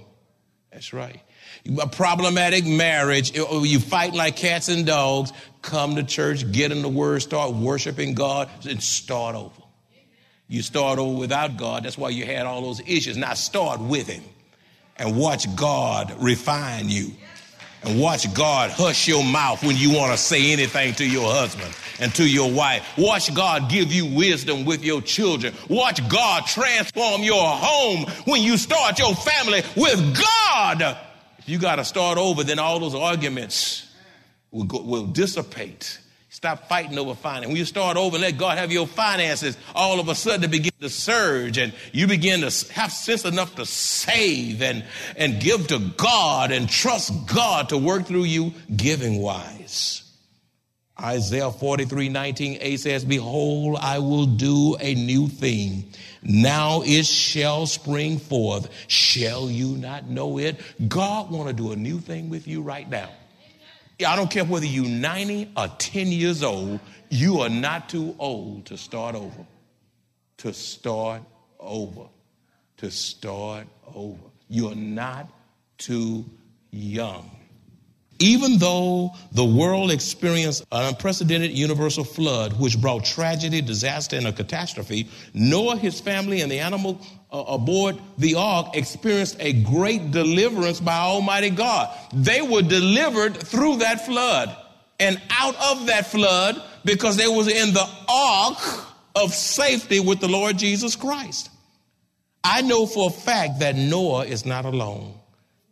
That's 0.71 0.93
right. 0.93 1.19
A 1.79 1.87
problematic 1.87 2.65
marriage, 2.65 3.35
you 3.35 3.79
fight 3.79 4.13
like 4.13 4.35
cats 4.35 4.69
and 4.69 4.85
dogs, 4.85 5.31
come 5.61 5.95
to 5.95 6.03
church, 6.03 6.51
get 6.51 6.71
in 6.71 6.81
the 6.81 6.89
word, 6.89 7.21
start 7.21 7.53
worshiping 7.53 8.13
God, 8.15 8.49
and 8.67 8.81
start 8.81 9.35
over. 9.35 9.61
You 10.47 10.61
start 10.61 10.99
over 10.99 11.17
without 11.17 11.57
God, 11.57 11.83
that's 11.83 11.97
why 11.97 12.09
you 12.09 12.25
had 12.25 12.45
all 12.45 12.61
those 12.61 12.81
issues. 12.81 13.15
Now 13.15 13.33
start 13.35 13.79
with 13.79 14.07
Him 14.07 14.23
and 14.97 15.17
watch 15.17 15.55
God 15.55 16.13
refine 16.19 16.89
you. 16.89 17.11
And 17.83 17.99
watch 17.99 18.31
God 18.33 18.69
hush 18.69 19.07
your 19.07 19.23
mouth 19.23 19.63
when 19.63 19.75
you 19.75 19.91
want 19.91 20.11
to 20.11 20.17
say 20.17 20.51
anything 20.51 20.93
to 20.95 21.05
your 21.05 21.31
husband 21.31 21.73
and 21.99 22.13
to 22.15 22.27
your 22.27 22.51
wife. 22.51 22.85
Watch 22.97 23.33
God 23.33 23.69
give 23.69 23.91
you 23.91 24.05
wisdom 24.05 24.65
with 24.65 24.83
your 24.83 25.01
children. 25.01 25.53
Watch 25.67 26.07
God 26.07 26.45
transform 26.45 27.23
your 27.23 27.43
home 27.43 28.05
when 28.25 28.41
you 28.41 28.57
start 28.57 28.99
your 28.99 29.15
family 29.15 29.63
with 29.75 30.15
God. 30.15 30.97
If 31.39 31.49
you 31.49 31.57
got 31.57 31.77
to 31.77 31.85
start 31.85 32.19
over, 32.19 32.43
then 32.43 32.59
all 32.59 32.79
those 32.79 32.93
arguments 32.93 33.91
will, 34.51 34.65
go, 34.65 34.81
will 34.81 35.07
dissipate. 35.07 35.99
Stop 36.33 36.69
fighting 36.69 36.97
over 36.97 37.13
finance. 37.13 37.47
When 37.47 37.57
you 37.57 37.65
start 37.65 37.97
over 37.97 38.15
and 38.15 38.21
let 38.21 38.37
God 38.37 38.57
have 38.57 38.71
your 38.71 38.87
finances, 38.87 39.57
all 39.75 39.99
of 39.99 40.07
a 40.07 40.15
sudden 40.15 40.39
they 40.39 40.47
begin 40.47 40.71
to 40.79 40.89
surge 40.89 41.57
and 41.57 41.73
you 41.91 42.07
begin 42.07 42.39
to 42.39 42.73
have 42.73 42.93
sense 42.93 43.25
enough 43.25 43.55
to 43.55 43.65
save 43.65 44.61
and, 44.61 44.85
and 45.17 45.41
give 45.41 45.67
to 45.67 45.79
God 45.97 46.51
and 46.51 46.69
trust 46.69 47.11
God 47.27 47.67
to 47.69 47.77
work 47.77 48.05
through 48.05 48.23
you 48.23 48.53
giving 48.73 49.21
wise. 49.21 50.03
Isaiah 50.97 51.51
43 51.51 52.07
19a 52.07 52.79
says, 52.79 53.03
Behold, 53.03 53.77
I 53.81 53.99
will 53.99 54.25
do 54.25 54.77
a 54.79 54.95
new 54.95 55.27
thing. 55.27 55.91
Now 56.23 56.81
it 56.85 57.05
shall 57.05 57.65
spring 57.65 58.19
forth. 58.19 58.69
Shall 58.87 59.51
you 59.51 59.75
not 59.75 60.07
know 60.07 60.37
it? 60.37 60.61
God 60.87 61.29
want 61.29 61.49
to 61.49 61.53
do 61.53 61.73
a 61.73 61.75
new 61.75 61.99
thing 61.99 62.29
with 62.29 62.47
you 62.47 62.61
right 62.61 62.89
now. 62.89 63.09
I 64.05 64.15
don't 64.15 64.29
care 64.29 64.45
whether 64.45 64.65
you're 64.65 64.85
90 64.85 65.51
or 65.55 65.67
10 65.67 66.07
years 66.07 66.43
old, 66.43 66.79
you 67.09 67.41
are 67.41 67.49
not 67.49 67.89
too 67.89 68.15
old 68.19 68.65
to 68.67 68.77
start 68.77 69.15
over. 69.15 69.45
To 70.37 70.53
start 70.53 71.23
over. 71.59 72.07
To 72.77 72.91
start 72.91 73.67
over. 73.93 74.17
You're 74.47 74.75
not 74.75 75.29
too 75.77 76.25
young. 76.71 77.29
Even 78.19 78.59
though 78.59 79.11
the 79.31 79.43
world 79.43 79.89
experienced 79.89 80.63
an 80.71 80.85
unprecedented 80.85 81.51
universal 81.51 82.03
flood, 82.03 82.59
which 82.59 82.79
brought 82.79 83.03
tragedy, 83.03 83.61
disaster, 83.61 84.15
and 84.15 84.27
a 84.27 84.31
catastrophe, 84.31 85.09
Noah, 85.33 85.75
his 85.75 85.99
family, 85.99 86.41
and 86.41 86.51
the 86.51 86.59
animal 86.59 87.01
uh, 87.31 87.43
aboard 87.47 87.97
the 88.17 88.35
ark 88.35 88.75
experienced 88.75 89.37
a 89.39 89.53
great 89.53 90.11
deliverance 90.11 90.79
by 90.79 90.97
Almighty 90.97 91.49
God. 91.49 91.95
They 92.13 92.41
were 92.41 92.61
delivered 92.61 93.37
through 93.37 93.77
that 93.77 94.05
flood 94.05 94.55
and 94.99 95.21
out 95.31 95.55
of 95.55 95.87
that 95.87 96.07
flood 96.07 96.61
because 96.85 97.17
they 97.17 97.27
was 97.27 97.47
in 97.47 97.73
the 97.73 97.89
ark 98.09 98.57
of 99.15 99.33
safety 99.33 99.99
with 99.99 100.19
the 100.19 100.27
Lord 100.27 100.57
Jesus 100.57 100.95
Christ. 100.95 101.49
I 102.43 102.61
know 102.61 102.85
for 102.85 103.07
a 103.07 103.13
fact 103.13 103.59
that 103.59 103.75
Noah 103.75 104.25
is 104.25 104.45
not 104.45 104.65
alone. 104.65 105.13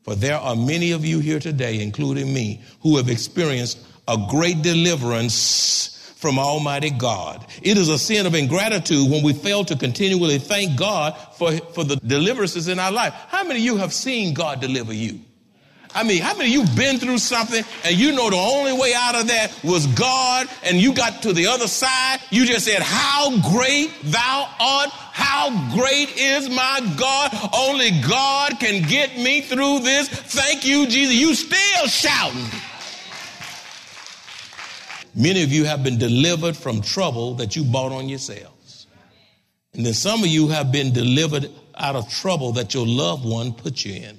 For 0.03 0.15
there 0.15 0.37
are 0.37 0.55
many 0.55 0.91
of 0.91 1.05
you 1.05 1.19
here 1.19 1.39
today, 1.39 1.81
including 1.81 2.33
me, 2.33 2.63
who 2.81 2.97
have 2.97 3.09
experienced 3.09 3.79
a 4.07 4.17
great 4.29 4.61
deliverance 4.61 5.98
from 6.19 6.37
Almighty 6.37 6.89
God. 6.89 7.45
It 7.61 7.77
is 7.77 7.87
a 7.87 7.97
sin 7.97 8.25
of 8.25 8.35
ingratitude 8.35 9.09
when 9.09 9.23
we 9.23 9.31
fail 9.31 9.63
to 9.63 9.75
continually 9.77 10.37
thank 10.37 10.77
God 10.77 11.15
for, 11.37 11.53
for 11.73 11.85
the 11.85 11.95
deliverances 11.95 12.67
in 12.67 12.77
our 12.77 12.91
life. 12.91 13.13
How 13.29 13.45
many 13.45 13.61
of 13.61 13.65
you 13.65 13.77
have 13.77 13.93
seen 13.93 14.33
God 14.33 14.59
deliver 14.59 14.91
you? 14.91 15.21
I 15.95 16.03
mean, 16.03 16.21
how 16.21 16.35
many 16.35 16.53
of 16.53 16.67
you 16.67 16.75
been 16.75 16.99
through 16.99 17.19
something 17.19 17.63
and 17.85 17.95
you 17.95 18.11
know 18.11 18.29
the 18.29 18.35
only 18.35 18.73
way 18.73 18.93
out 18.93 19.15
of 19.15 19.27
that 19.27 19.57
was 19.63 19.87
God 19.87 20.47
and 20.63 20.77
you 20.77 20.93
got 20.93 21.21
to 21.23 21.31
the 21.31 21.47
other 21.47 21.67
side? 21.67 22.19
You 22.31 22.45
just 22.45 22.65
said, 22.65 22.81
How 22.81 23.39
great 23.53 23.89
thou 24.03 24.53
art! 24.59 24.89
How 24.89 25.49
great 25.73 26.17
is 26.17 26.49
my 26.49 26.81
God! 26.97 27.31
Only 27.55 27.91
God 28.01 28.59
can 28.59 28.87
get 28.87 29.17
me 29.17 29.39
through 29.39 29.79
this. 29.79 30.09
Thank 30.09 30.65
you, 30.65 30.85
Jesus. 30.85 31.15
You 31.15 31.33
still 31.33 31.87
shouting. 31.87 32.45
Many 35.19 35.43
of 35.43 35.51
you 35.51 35.65
have 35.65 35.83
been 35.83 35.97
delivered 35.97 36.55
from 36.55 36.81
trouble 36.81 37.33
that 37.35 37.53
you 37.53 37.65
bought 37.65 37.91
on 37.91 38.07
yourselves. 38.07 38.87
And 39.73 39.85
then 39.85 39.93
some 39.93 40.21
of 40.21 40.27
you 40.27 40.47
have 40.47 40.71
been 40.71 40.93
delivered 40.93 41.51
out 41.75 41.97
of 41.97 42.09
trouble 42.09 42.53
that 42.53 42.73
your 42.73 42.87
loved 42.87 43.25
one 43.25 43.51
put 43.51 43.83
you 43.83 43.95
in. 43.95 44.17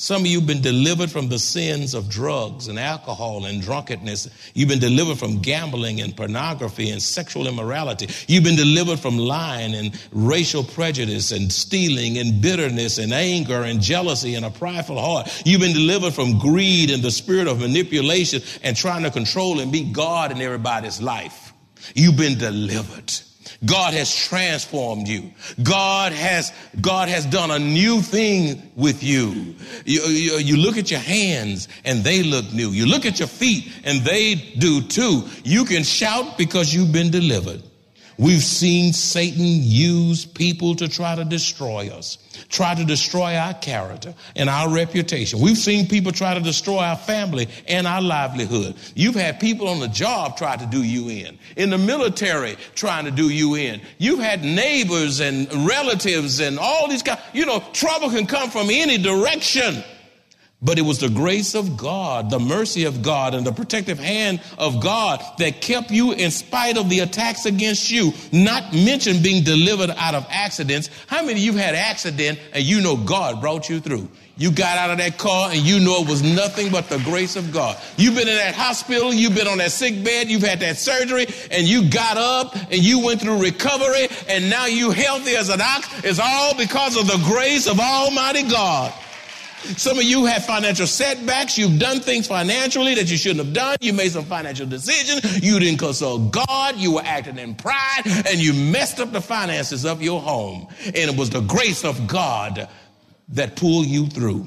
Some 0.00 0.22
of 0.22 0.26
you 0.28 0.38
have 0.38 0.46
been 0.46 0.60
delivered 0.60 1.10
from 1.10 1.28
the 1.28 1.40
sins 1.40 1.92
of 1.92 2.08
drugs 2.08 2.68
and 2.68 2.78
alcohol 2.78 3.46
and 3.46 3.60
drunkenness. 3.60 4.28
You've 4.54 4.68
been 4.68 4.78
delivered 4.78 5.18
from 5.18 5.40
gambling 5.40 6.00
and 6.00 6.16
pornography 6.16 6.90
and 6.90 7.02
sexual 7.02 7.48
immorality. 7.48 8.08
You've 8.28 8.44
been 8.44 8.54
delivered 8.54 9.00
from 9.00 9.18
lying 9.18 9.74
and 9.74 10.00
racial 10.12 10.62
prejudice 10.62 11.32
and 11.32 11.52
stealing 11.52 12.16
and 12.16 12.40
bitterness 12.40 12.98
and 12.98 13.12
anger 13.12 13.64
and 13.64 13.80
jealousy 13.80 14.36
and 14.36 14.44
a 14.44 14.50
prideful 14.50 15.00
heart. 15.00 15.42
You've 15.44 15.62
been 15.62 15.74
delivered 15.74 16.14
from 16.14 16.38
greed 16.38 16.92
and 16.92 17.02
the 17.02 17.10
spirit 17.10 17.48
of 17.48 17.58
manipulation 17.58 18.40
and 18.62 18.76
trying 18.76 19.02
to 19.02 19.10
control 19.10 19.58
and 19.58 19.72
be 19.72 19.82
God 19.82 20.30
in 20.30 20.40
everybody's 20.40 21.02
life. 21.02 21.52
You've 21.96 22.16
been 22.16 22.38
delivered. 22.38 23.12
God 23.64 23.92
has 23.94 24.14
transformed 24.14 25.08
you. 25.08 25.32
God 25.62 26.12
has, 26.12 26.52
God 26.80 27.08
has 27.08 27.26
done 27.26 27.50
a 27.50 27.58
new 27.58 28.00
thing 28.00 28.70
with 28.76 29.02
you. 29.02 29.56
You, 29.84 30.02
you. 30.02 30.38
you, 30.38 30.56
look 30.56 30.76
at 30.76 30.90
your 30.90 31.00
hands 31.00 31.66
and 31.84 32.04
they 32.04 32.22
look 32.22 32.52
new. 32.52 32.70
You 32.70 32.86
look 32.86 33.04
at 33.04 33.18
your 33.18 33.28
feet 33.28 33.72
and 33.84 34.00
they 34.02 34.36
do 34.36 34.80
too. 34.80 35.24
You 35.42 35.64
can 35.64 35.82
shout 35.82 36.38
because 36.38 36.72
you've 36.72 36.92
been 36.92 37.10
delivered. 37.10 37.62
We've 38.18 38.42
seen 38.42 38.92
Satan 38.92 39.44
use 39.62 40.26
people 40.26 40.74
to 40.74 40.88
try 40.88 41.14
to 41.14 41.24
destroy 41.24 41.88
us, 41.88 42.18
try 42.48 42.74
to 42.74 42.84
destroy 42.84 43.36
our 43.36 43.54
character 43.54 44.12
and 44.34 44.50
our 44.50 44.68
reputation. 44.68 45.38
We've 45.38 45.56
seen 45.56 45.86
people 45.86 46.10
try 46.10 46.34
to 46.34 46.40
destroy 46.40 46.78
our 46.78 46.96
family 46.96 47.46
and 47.68 47.86
our 47.86 48.02
livelihood. 48.02 48.74
You've 48.96 49.14
had 49.14 49.38
people 49.38 49.68
on 49.68 49.78
the 49.78 49.86
job 49.86 50.36
try 50.36 50.56
to 50.56 50.66
do 50.66 50.82
you 50.82 51.08
in, 51.10 51.38
in 51.56 51.70
the 51.70 51.78
military 51.78 52.56
trying 52.74 53.04
to 53.04 53.12
do 53.12 53.28
you 53.28 53.54
in. 53.54 53.80
You've 53.98 54.18
had 54.18 54.42
neighbors 54.42 55.20
and 55.20 55.46
relatives 55.68 56.40
and 56.40 56.58
all 56.58 56.88
these 56.88 57.04
guys. 57.04 57.20
You 57.32 57.46
know, 57.46 57.62
trouble 57.72 58.10
can 58.10 58.26
come 58.26 58.50
from 58.50 58.68
any 58.68 58.98
direction. 58.98 59.84
But 60.60 60.76
it 60.76 60.82
was 60.82 60.98
the 60.98 61.08
grace 61.08 61.54
of 61.54 61.76
God, 61.76 62.30
the 62.30 62.40
mercy 62.40 62.84
of 62.84 63.00
God, 63.00 63.32
and 63.32 63.46
the 63.46 63.52
protective 63.52 64.00
hand 64.00 64.40
of 64.58 64.80
God 64.80 65.22
that 65.38 65.60
kept 65.60 65.92
you 65.92 66.10
in 66.10 66.32
spite 66.32 66.76
of 66.76 66.88
the 66.90 66.98
attacks 66.98 67.46
against 67.46 67.92
you, 67.92 68.12
not 68.32 68.72
mention 68.72 69.22
being 69.22 69.44
delivered 69.44 69.90
out 69.90 70.16
of 70.16 70.26
accidents. 70.28 70.90
How 71.06 71.22
many 71.22 71.34
of 71.34 71.38
you 71.38 71.52
had 71.52 71.76
accident 71.76 72.40
and 72.52 72.64
you 72.64 72.80
know 72.80 72.96
God 72.96 73.40
brought 73.40 73.68
you 73.68 73.78
through? 73.78 74.08
You 74.36 74.50
got 74.50 74.78
out 74.78 74.90
of 74.90 74.98
that 74.98 75.16
car 75.16 75.50
and 75.50 75.60
you 75.60 75.78
know 75.78 76.02
it 76.02 76.08
was 76.08 76.22
nothing 76.24 76.72
but 76.72 76.88
the 76.88 76.98
grace 76.98 77.36
of 77.36 77.52
God. 77.52 77.76
You've 77.96 78.16
been 78.16 78.28
in 78.28 78.36
that 78.36 78.56
hospital, 78.56 79.12
you've 79.12 79.36
been 79.36 79.48
on 79.48 79.58
that 79.58 79.70
sick 79.70 80.02
bed, 80.02 80.28
you've 80.28 80.42
had 80.42 80.58
that 80.60 80.76
surgery, 80.76 81.26
and 81.52 81.68
you 81.68 81.88
got 81.88 82.16
up 82.16 82.56
and 82.56 82.82
you 82.82 83.04
went 83.04 83.20
through 83.20 83.40
recovery, 83.40 84.08
and 84.28 84.50
now 84.50 84.66
you 84.66 84.90
healthy 84.90 85.36
as 85.36 85.50
an 85.50 85.60
ox. 85.60 85.88
It's 86.02 86.18
all 86.18 86.56
because 86.56 86.96
of 86.96 87.06
the 87.06 87.18
grace 87.24 87.68
of 87.68 87.78
Almighty 87.78 88.42
God. 88.42 88.92
Some 89.76 89.98
of 89.98 90.04
you 90.04 90.24
have 90.26 90.44
financial 90.44 90.86
setbacks. 90.86 91.58
You've 91.58 91.78
done 91.78 92.00
things 92.00 92.26
financially 92.26 92.94
that 92.94 93.10
you 93.10 93.16
shouldn't 93.16 93.44
have 93.44 93.54
done. 93.54 93.76
You 93.80 93.92
made 93.92 94.12
some 94.12 94.24
financial 94.24 94.66
decisions. 94.66 95.42
You 95.42 95.58
didn't 95.58 95.78
consult 95.78 96.32
God. 96.32 96.76
You 96.76 96.94
were 96.94 97.02
acting 97.04 97.38
in 97.38 97.54
pride 97.54 98.02
and 98.06 98.38
you 98.38 98.52
messed 98.54 99.00
up 99.00 99.12
the 99.12 99.20
finances 99.20 99.84
of 99.84 100.00
your 100.00 100.20
home. 100.20 100.68
And 100.86 100.96
it 100.96 101.16
was 101.16 101.30
the 101.30 101.40
grace 101.40 101.84
of 101.84 102.06
God 102.06 102.68
that 103.30 103.56
pulled 103.56 103.86
you 103.86 104.06
through. 104.06 104.46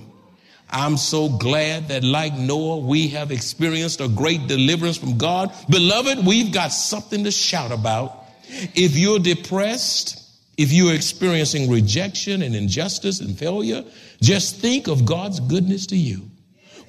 I'm 0.69 0.95
so 0.95 1.27
glad 1.27 1.89
that, 1.89 2.03
like 2.03 2.33
Noah, 2.33 2.77
we 2.77 3.09
have 3.09 3.31
experienced 3.31 3.99
a 3.99 4.07
great 4.07 4.47
deliverance 4.47 4.97
from 4.97 5.17
God. 5.17 5.53
Beloved, 5.69 6.25
we've 6.25 6.53
got 6.53 6.69
something 6.69 7.25
to 7.25 7.31
shout 7.31 7.73
about. 7.73 8.17
If 8.73 8.97
you're 8.97 9.19
depressed, 9.19 10.20
if 10.61 10.71
you're 10.71 10.93
experiencing 10.93 11.69
rejection 11.69 12.41
and 12.41 12.55
injustice 12.55 13.19
and 13.19 13.37
failure, 13.37 13.83
just 14.21 14.57
think 14.57 14.87
of 14.87 15.05
God's 15.05 15.39
goodness 15.39 15.87
to 15.87 15.97
you. 15.97 16.29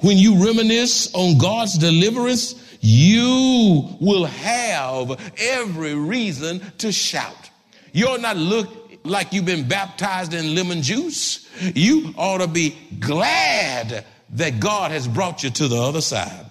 When 0.01 0.19
you 0.19 0.45
reminisce 0.45 1.13
on 1.15 1.39
God's 1.39 1.79
deliverance, 1.79 2.55
you 2.81 3.97
will 4.01 4.25
have 4.25 5.33
every 5.39 5.95
reason 5.95 6.61
to 6.79 6.93
shout. 6.93 7.51
You'll 7.93 8.19
not 8.19 8.37
look 8.37 8.69
like 9.05 9.33
you've 9.33 9.45
been 9.45 9.69
baptized 9.69 10.35
in 10.35 10.55
lemon 10.55 10.83
juice. 10.83 11.49
You 11.75 12.13
ought 12.17 12.39
to 12.39 12.49
be 12.49 12.77
glad 12.99 14.05
that 14.31 14.61
God 14.61 14.91
has 14.91 15.07
brought 15.07 15.43
you 15.43 15.51
to 15.51 15.69
the 15.69 15.81
other 15.81 16.01
side. 16.01 16.47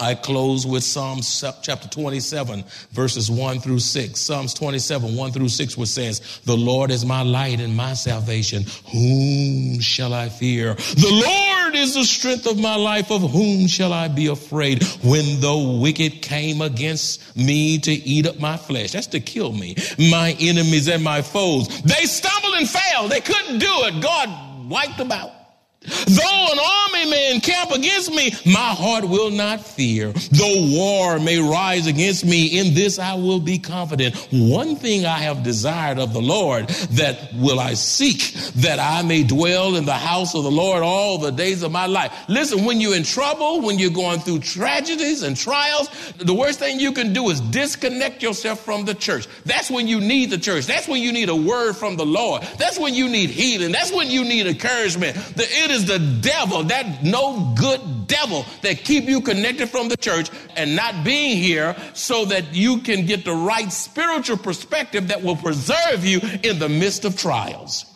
I 0.00 0.14
close 0.14 0.66
with 0.66 0.82
Psalms 0.82 1.44
chapter 1.62 1.88
27, 1.88 2.64
verses 2.92 3.30
1 3.30 3.60
through 3.60 3.80
6. 3.80 4.20
Psalms 4.20 4.54
27, 4.54 5.14
1 5.14 5.32
through 5.32 5.48
6, 5.48 5.76
which 5.76 5.88
says, 5.88 6.40
The 6.44 6.56
Lord 6.56 6.90
is 6.90 7.04
my 7.04 7.22
light 7.22 7.60
and 7.60 7.76
my 7.76 7.94
salvation. 7.94 8.64
Whom 8.90 9.80
shall 9.80 10.14
I 10.14 10.28
fear? 10.28 10.74
The 10.74 11.22
Lord 11.26 11.74
is 11.74 11.94
the 11.94 12.04
strength 12.04 12.46
of 12.46 12.58
my 12.58 12.76
life. 12.76 13.10
Of 13.10 13.30
whom 13.30 13.66
shall 13.66 13.92
I 13.92 14.08
be 14.08 14.28
afraid? 14.28 14.82
When 15.02 15.40
the 15.40 15.78
wicked 15.80 16.22
came 16.22 16.62
against 16.62 17.36
me 17.36 17.78
to 17.80 17.92
eat 17.92 18.26
up 18.26 18.40
my 18.40 18.56
flesh, 18.56 18.92
that's 18.92 19.08
to 19.08 19.20
kill 19.20 19.52
me, 19.52 19.76
my 19.98 20.36
enemies 20.40 20.88
and 20.88 21.04
my 21.04 21.22
foes, 21.22 21.68
they 21.82 22.04
stumbled 22.06 22.54
and 22.54 22.68
fell. 22.68 23.08
They 23.08 23.20
couldn't 23.20 23.58
do 23.58 23.72
it. 23.84 24.02
God 24.02 24.70
wiped 24.70 24.98
them 24.98 25.12
out. 25.12 25.41
Though 25.84 26.48
an 26.52 26.58
army 26.58 27.10
may 27.10 27.34
encamp 27.34 27.70
against 27.72 28.10
me, 28.12 28.32
my 28.46 28.74
heart 28.74 29.04
will 29.04 29.30
not 29.30 29.64
fear. 29.64 30.12
Though 30.30 30.70
war 30.76 31.18
may 31.18 31.38
rise 31.38 31.86
against 31.86 32.24
me, 32.24 32.58
in 32.58 32.74
this 32.74 32.98
I 32.98 33.14
will 33.14 33.40
be 33.40 33.58
confident. 33.58 34.14
One 34.30 34.76
thing 34.76 35.06
I 35.06 35.18
have 35.18 35.42
desired 35.42 35.98
of 35.98 36.12
the 36.12 36.20
Lord, 36.20 36.68
that 36.68 37.32
will 37.34 37.58
I 37.58 37.74
seek, 37.74 38.32
that 38.56 38.78
I 38.78 39.02
may 39.02 39.24
dwell 39.24 39.76
in 39.76 39.84
the 39.84 39.92
house 39.92 40.34
of 40.34 40.44
the 40.44 40.50
Lord 40.50 40.82
all 40.82 41.18
the 41.18 41.32
days 41.32 41.62
of 41.62 41.72
my 41.72 41.86
life. 41.86 42.12
Listen, 42.28 42.64
when 42.64 42.80
you're 42.80 42.96
in 42.96 43.02
trouble, 43.02 43.60
when 43.60 43.78
you're 43.78 43.90
going 43.90 44.20
through 44.20 44.40
tragedies 44.40 45.22
and 45.22 45.36
trials, 45.36 45.88
the 46.18 46.34
worst 46.34 46.58
thing 46.58 46.78
you 46.78 46.92
can 46.92 47.12
do 47.12 47.28
is 47.30 47.40
disconnect 47.40 48.22
yourself 48.22 48.60
from 48.60 48.84
the 48.84 48.94
church. 48.94 49.26
That's 49.44 49.70
when 49.70 49.88
you 49.88 50.00
need 50.00 50.30
the 50.30 50.38
church. 50.38 50.66
That's 50.66 50.86
when 50.86 51.02
you 51.02 51.12
need 51.12 51.28
a 51.28 51.36
word 51.36 51.74
from 51.74 51.96
the 51.96 52.06
Lord. 52.06 52.42
That's 52.58 52.78
when 52.78 52.94
you 52.94 53.08
need 53.08 53.30
healing. 53.30 53.72
That's 53.72 53.92
when 53.92 54.10
you 54.10 54.24
need 54.24 54.46
encouragement. 54.46 55.16
The, 55.36 55.44
it 55.44 55.71
is 55.72 55.86
the 55.86 55.98
devil, 55.98 56.62
that 56.64 57.02
no 57.02 57.54
good 57.58 58.06
devil 58.06 58.44
that 58.62 58.84
keep 58.84 59.04
you 59.04 59.20
connected 59.20 59.68
from 59.68 59.88
the 59.88 59.96
church 59.96 60.30
and 60.56 60.76
not 60.76 61.04
being 61.04 61.36
here 61.36 61.74
so 61.94 62.24
that 62.26 62.54
you 62.54 62.78
can 62.78 63.06
get 63.06 63.24
the 63.24 63.34
right 63.34 63.72
spiritual 63.72 64.36
perspective 64.36 65.08
that 65.08 65.22
will 65.22 65.36
preserve 65.36 66.04
you 66.04 66.20
in 66.42 66.58
the 66.58 66.68
midst 66.68 67.04
of 67.04 67.16
trials. 67.16 67.86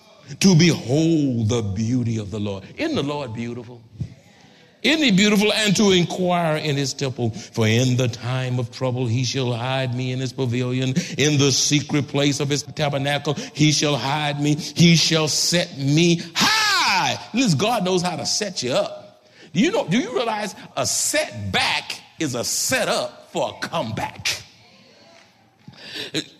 To 0.40 0.56
behold 0.56 1.48
the 1.48 1.62
beauty 1.62 2.18
of 2.18 2.30
the 2.30 2.40
Lord. 2.40 2.64
Isn't 2.76 2.96
the 2.96 3.02
Lord 3.02 3.32
beautiful? 3.32 3.80
Isn't 4.82 5.02
he 5.02 5.10
beautiful? 5.10 5.52
And 5.52 5.74
to 5.76 5.90
inquire 5.90 6.56
in 6.56 6.76
his 6.76 6.94
temple. 6.94 7.30
For 7.30 7.66
in 7.66 7.96
the 7.96 8.08
time 8.08 8.58
of 8.58 8.70
trouble 8.70 9.06
he 9.06 9.24
shall 9.24 9.52
hide 9.52 9.94
me 9.94 10.12
in 10.12 10.20
his 10.20 10.32
pavilion. 10.32 10.94
In 11.18 11.38
the 11.38 11.50
secret 11.52 12.08
place 12.08 12.40
of 12.40 12.48
his 12.48 12.62
tabernacle 12.62 13.34
he 13.54 13.72
shall 13.72 13.96
hide 13.96 14.40
me. 14.40 14.54
He 14.54 14.96
shall 14.96 15.28
set 15.28 15.76
me 15.78 16.22
high 16.34 16.55
high. 17.14 17.24
Listen, 17.32 17.58
God 17.58 17.84
knows 17.84 18.02
how 18.02 18.16
to 18.16 18.26
set 18.26 18.62
you 18.62 18.72
up. 18.72 19.22
Do 19.52 19.60
you 19.60 19.70
know, 19.70 19.86
do 19.86 19.98
you 19.98 20.14
realize 20.14 20.54
a 20.76 20.86
setback 20.86 22.00
is 22.18 22.34
a 22.34 22.44
setup 22.44 23.30
for 23.30 23.54
a 23.56 23.66
comeback? 23.66 24.42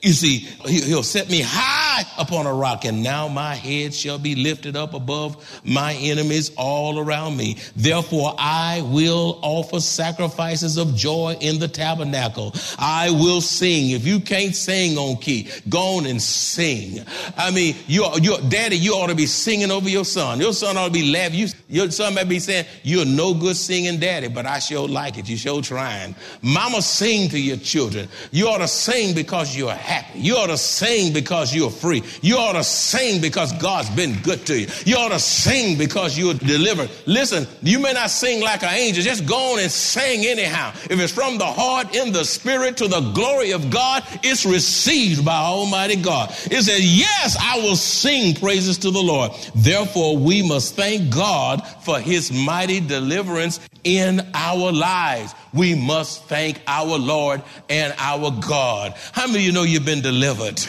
You 0.03 0.13
see, 0.13 0.39
he'll 0.67 1.03
set 1.03 1.31
me 1.31 1.41
high 1.43 1.86
upon 2.19 2.47
a 2.47 2.53
rock, 2.53 2.85
and 2.85 3.03
now 3.03 3.29
my 3.29 3.55
head 3.55 3.95
shall 3.95 4.19
be 4.19 4.35
lifted 4.35 4.77
up 4.77 4.95
above 4.95 5.61
my 5.65 5.95
enemies 5.95 6.51
all 6.57 6.99
around 6.99 7.37
me. 7.37 7.57
Therefore, 7.77 8.35
I 8.39 8.83
will 8.83 9.39
offer 9.43 9.81
sacrifices 9.81 10.77
of 10.77 10.95
joy 10.97 11.37
in 11.41 11.59
the 11.59 11.69
tabernacle. 11.69 12.55
I 12.79 13.11
will 13.11 13.41
sing. 13.41 13.91
If 13.91 14.07
you 14.07 14.21
can't 14.21 14.55
sing 14.55 14.99
on 14.99 15.17
key, 15.17 15.49
go 15.69 15.99
on 15.99 16.07
and 16.07 16.21
sing. 16.21 17.05
I 17.37 17.51
mean, 17.51 17.77
your, 17.87 18.19
your 18.19 18.41
daddy, 18.41 18.77
you 18.77 18.95
ought 18.95 19.09
to 19.09 19.15
be 19.15 19.27
singing 19.27 19.71
over 19.71 19.89
your 19.89 20.05
son. 20.05 20.41
Your 20.41 20.53
son 20.53 20.77
ought 20.77 20.87
to 20.87 20.93
be 20.93 21.11
laughing. 21.11 21.39
You, 21.39 21.49
your 21.69 21.91
son 21.91 22.15
might 22.15 22.29
be 22.29 22.41
saying, 22.41 22.67
You're 22.83 23.07
no 23.07 23.33
good 23.35 23.57
singing, 23.57 24.01
daddy, 24.01 24.29
but 24.29 24.45
I 24.45 24.59
sure 24.59 24.89
like 24.89 25.19
it. 25.19 25.29
You 25.29 25.37
sure 25.37 25.63
trying. 25.63 26.15
Mama, 26.43 26.83
sing 26.83 27.29
to 27.31 27.39
your 27.39 27.59
children. 27.59 28.09
You 28.33 28.49
ought 28.49 28.59
to 28.59 28.69
sing 28.69 29.15
because 29.15 29.27
because 29.47 29.57
you're 29.57 29.75
happy. 29.75 30.21
You 30.21 30.37
ought 30.37 30.47
to 30.47 30.57
sing 30.57 31.13
because 31.13 31.55
you're 31.55 31.71
free. 31.71 31.86
You 32.23 32.37
ought 32.39 32.53
to 32.53 32.65
sing 32.65 33.21
because 33.21 33.53
God's 33.55 33.91
been 33.91 34.21
good 34.23 34.47
to 34.47 34.59
you. 34.59 34.67
You 34.85 34.97
ought 34.97 35.11
to 35.11 35.19
sing 35.19 35.79
because 35.79 36.19
you're 36.19 36.35
delivered. 36.35 36.91
Listen, 37.07 37.47
you 37.63 37.79
may 37.79 37.93
not 37.93 38.11
sing 38.11 38.43
like 38.43 38.63
an 38.63 38.75
angel. 38.75 39.03
Just 39.03 39.27
go 39.27 39.55
on 39.55 39.61
and 39.61 39.71
sing 39.71 40.27
anyhow. 40.27 40.73
If 40.91 41.01
it's 41.01 41.13
from 41.13 41.39
the 41.39 41.47
heart 41.47 41.95
in 41.95 42.13
the 42.13 42.25
spirit 42.25 42.77
to 42.79 42.89
the 42.89 43.01
glory 43.13 43.53
of 43.53 43.71
God, 43.71 44.05
it's 44.23 44.45
received 44.45 45.25
by 45.25 45.37
Almighty 45.37 45.97
God. 45.97 46.31
It 46.51 46.63
says, 46.63 46.99
yes, 46.99 47.37
I 47.41 47.59
will 47.59 47.77
sing 47.77 48.35
praises 48.35 48.79
to 48.79 48.91
the 48.91 49.03
Lord. 49.03 49.33
Therefore, 49.55 50.17
we 50.17 50.47
must 50.47 50.75
thank 50.75 51.13
God 51.13 51.67
for 51.83 51.99
his 51.99 52.33
mighty 52.33 52.81
deliverance 52.81 53.61
in 53.85 54.21
our 54.35 54.73
lives 54.73 55.33
we 55.57 55.75
must 55.75 56.25
thank 56.25 56.61
our 56.67 56.99
Lord 56.99 57.43
and 57.69 57.95
our 57.99 58.31
God. 58.31 58.95
How 59.13 59.27
many 59.27 59.39
of 59.39 59.45
you 59.45 59.53
know 59.53 59.63
you've 59.63 59.87
been 59.87 60.03
delivered? 60.03 60.61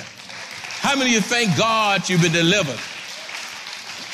How 0.79 0.95
many 0.95 1.15
of 1.15 1.15
you 1.15 1.21
thank 1.21 1.57
God 1.57 2.07
you've 2.07 2.21
been 2.21 2.31
delivered? 2.31 2.79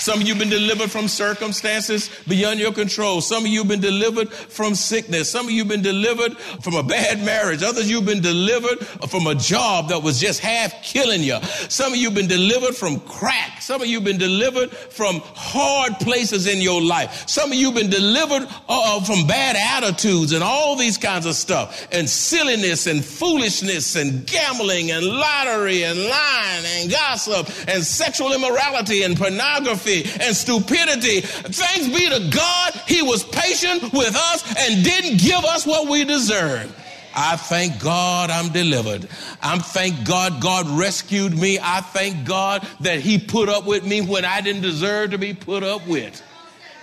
Some 0.03 0.19
of 0.19 0.27
you 0.27 0.33
have 0.33 0.39
been 0.39 0.49
delivered 0.49 0.91
from 0.91 1.07
circumstances 1.07 2.09
beyond 2.27 2.59
your 2.59 2.73
control. 2.73 3.21
Some 3.21 3.45
of 3.45 3.49
you 3.49 3.59
have 3.59 3.69
been 3.69 3.79
delivered 3.79 4.33
from 4.33 4.75
sickness. 4.75 5.29
Some 5.29 5.45
of 5.45 5.51
you 5.53 5.59
have 5.59 5.69
been 5.69 5.81
delivered 5.81 6.37
from 6.37 6.75
a 6.75 6.83
bad 6.83 7.23
marriage. 7.23 7.63
Others 7.63 7.89
you 7.89 7.95
have 8.01 8.05
been 8.05 8.19
delivered 8.21 8.85
from 9.09 9.27
a 9.27 9.35
job 9.35 9.87
that 9.87 10.03
was 10.03 10.19
just 10.19 10.41
half 10.41 10.73
killing 10.83 11.21
you. 11.21 11.39
Some 11.69 11.93
of 11.93 11.97
you 11.97 12.07
have 12.07 12.15
been 12.15 12.27
delivered 12.27 12.75
from 12.75 12.99
crack. 12.99 13.61
Some 13.61 13.81
of 13.81 13.87
you 13.87 13.95
have 13.95 14.03
been 14.03 14.17
delivered 14.17 14.71
from 14.71 15.21
hard 15.23 15.93
places 15.99 16.47
in 16.47 16.59
your 16.59 16.81
life. 16.81 17.23
Some 17.29 17.53
of 17.53 17.57
you 17.57 17.67
have 17.67 17.75
been 17.75 17.89
delivered 17.89 18.45
uh, 18.67 19.01
from 19.05 19.25
bad 19.25 19.55
attitudes 19.55 20.33
and 20.33 20.43
all 20.43 20.75
these 20.75 20.97
kinds 20.97 21.25
of 21.25 21.33
stuff 21.33 21.87
and 21.93 22.09
silliness 22.09 22.87
and 22.87 23.05
foolishness 23.05 23.95
and 23.95 24.27
gambling 24.27 24.91
and 24.91 25.05
lottery 25.05 25.83
and 25.85 25.97
lying 25.97 26.65
and 26.65 26.91
gossip 26.91 27.47
and 27.69 27.81
sexual 27.81 28.33
immorality 28.33 29.03
and 29.03 29.15
pornography 29.15 29.92
and 30.01 30.35
stupidity. 30.35 31.21
Thanks 31.21 31.87
be 31.87 32.09
to 32.09 32.29
God, 32.35 32.73
He 32.87 33.01
was 33.01 33.23
patient 33.23 33.93
with 33.93 34.15
us 34.15 34.43
and 34.57 34.83
didn't 34.83 35.19
give 35.19 35.43
us 35.45 35.65
what 35.65 35.89
we 35.89 36.03
deserved. 36.03 36.73
I 37.15 37.35
thank 37.35 37.79
God 37.79 38.31
I'm 38.31 38.51
delivered. 38.51 39.07
I 39.41 39.59
thank 39.59 40.03
God 40.05 40.41
God 40.41 40.67
rescued 40.67 41.37
me. 41.37 41.59
I 41.61 41.81
thank 41.81 42.25
God 42.25 42.67
that 42.79 42.99
He 42.99 43.19
put 43.19 43.49
up 43.49 43.65
with 43.65 43.85
me 43.85 44.01
when 44.01 44.25
I 44.25 44.41
didn't 44.41 44.63
deserve 44.63 45.11
to 45.11 45.17
be 45.17 45.33
put 45.33 45.63
up 45.63 45.85
with. 45.87 46.21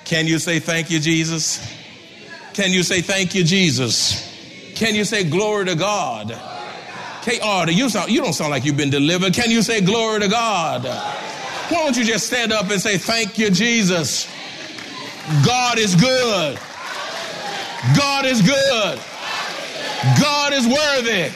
Can 0.04 0.26
you 0.26 0.38
say 0.38 0.60
thank 0.60 0.90
you, 0.90 1.00
Jesus? 1.00 1.60
Can 2.52 2.72
you 2.72 2.82
say 2.82 3.00
thank 3.00 3.34
you, 3.34 3.44
Jesus? 3.44 4.28
Can 4.74 4.94
you 4.94 5.04
say 5.04 5.24
glory 5.24 5.66
to 5.66 5.74
God? 5.74 6.28
K 7.22 7.38
R, 7.40 7.70
you, 7.70 7.88
sound, 7.88 8.10
you 8.10 8.20
don't 8.22 8.32
sound 8.32 8.50
like 8.50 8.64
you've 8.64 8.76
been 8.76 8.90
delivered. 8.90 9.34
Can 9.34 9.50
you 9.50 9.62
say 9.62 9.80
glory 9.80 10.20
to 10.20 10.28
God? 10.28 10.84
Why 11.70 11.84
don't 11.84 11.96
you 11.96 12.04
just 12.04 12.26
stand 12.26 12.52
up 12.52 12.68
and 12.70 12.80
say, 12.80 12.98
Thank 12.98 13.38
you, 13.38 13.48
Jesus? 13.50 14.26
God 15.46 15.78
is 15.78 15.94
good. 15.94 16.58
God 17.96 18.26
is 18.26 18.42
good. 18.42 19.00
God 20.20 20.52
is 20.52 20.66
worthy 20.66 21.30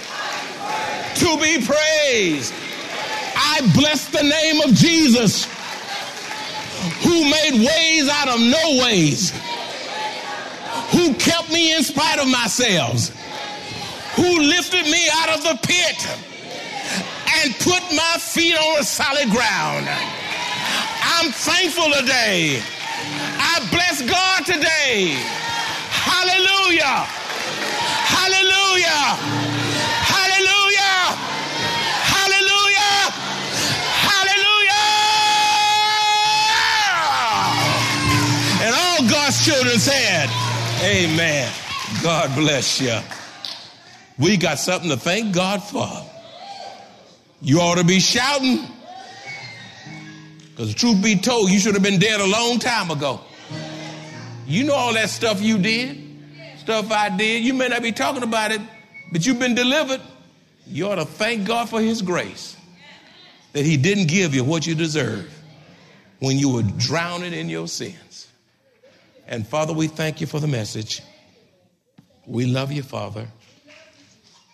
to 1.15 1.39
be 1.41 1.65
praised. 1.65 2.53
I 3.37 3.61
bless 3.75 4.09
the 4.09 4.23
name 4.23 4.61
of 4.63 4.75
Jesus 4.75 5.45
who 7.05 7.31
made 7.31 7.65
ways 7.65 8.09
out 8.09 8.29
of 8.29 8.41
no 8.41 8.85
ways, 8.85 9.31
who 10.91 11.15
kept 11.15 11.51
me 11.51 11.77
in 11.77 11.85
spite 11.85 12.19
of 12.19 12.27
myself, 12.27 13.09
who 14.17 14.41
lifted 14.41 14.85
me 14.85 15.09
out 15.13 15.39
of 15.39 15.43
the 15.45 15.59
pit 15.63 16.09
and 17.37 17.55
put 17.57 17.83
my 17.95 18.17
feet 18.19 18.57
on 18.57 18.83
solid 18.83 19.31
ground. 19.31 19.89
I'm 21.17 21.31
thankful 21.31 21.93
today. 21.93 22.61
I 23.39 23.61
bless 23.71 24.03
God 24.03 24.45
today. 24.45 25.15
Hallelujah. 25.89 27.07
Hallelujah. 28.03 29.15
Hallelujah. 30.11 31.15
Hallelujah. 32.11 33.15
Hallelujah. 34.11 34.85
And 38.67 38.75
all 38.75 39.09
God's 39.09 39.45
children 39.45 39.79
said, 39.79 40.29
Amen. 40.83 41.49
God 42.03 42.35
bless 42.35 42.81
you. 42.81 42.99
We 44.19 44.37
got 44.37 44.59
something 44.59 44.91
to 44.91 44.97
thank 44.97 45.33
God 45.33 45.63
for. 45.63 45.89
You 47.41 47.61
ought 47.61 47.79
to 47.79 47.85
be 47.85 48.01
shouting. 48.01 48.67
Because 50.55 50.73
truth 50.73 51.03
be 51.03 51.17
told, 51.17 51.51
you 51.51 51.59
should 51.59 51.75
have 51.75 51.83
been 51.83 51.99
dead 51.99 52.21
a 52.21 52.27
long 52.27 52.61
time 52.61 52.93
ago. 52.93 53.21
You 54.47 54.63
know 54.65 54.75
all 54.75 54.95
that 54.95 55.11
stuff 55.11 55.43
you 55.43 55.59
did, 55.59 56.01
stuff 56.59 56.93
I 56.93 57.17
did. 57.17 57.43
You 57.43 57.55
may 57.55 57.67
not 57.67 57.83
be 57.83 57.91
talking 57.91 58.23
about 58.23 58.53
it, 58.53 58.61
but 59.11 59.27
you've 59.27 59.41
been 59.41 59.57
delivered. 59.57 60.01
You 60.67 60.89
ought 60.89 60.97
to 60.97 61.05
thank 61.05 61.45
God 61.45 61.69
for 61.69 61.81
His 61.81 62.03
grace 62.03 62.57
that 63.53 63.65
He 63.65 63.77
didn't 63.77 64.07
give 64.07 64.33
you 64.33 64.45
what 64.45 64.65
you 64.65 64.77
deserve 64.77 65.29
when 66.21 66.39
you 66.39 66.51
were 66.51 66.63
drowning 66.63 67.33
in 67.33 67.49
your 67.49 67.67
sins. 67.67 68.29
And 69.27 69.47
Father, 69.47 69.73
we 69.73 69.89
thank 69.89 70.21
you 70.21 70.29
for 70.29 70.39
the 70.39 70.47
message. 70.47 71.03
We 72.27 72.47
love 72.47 72.71
you, 72.71 72.85
Father. 72.85 73.27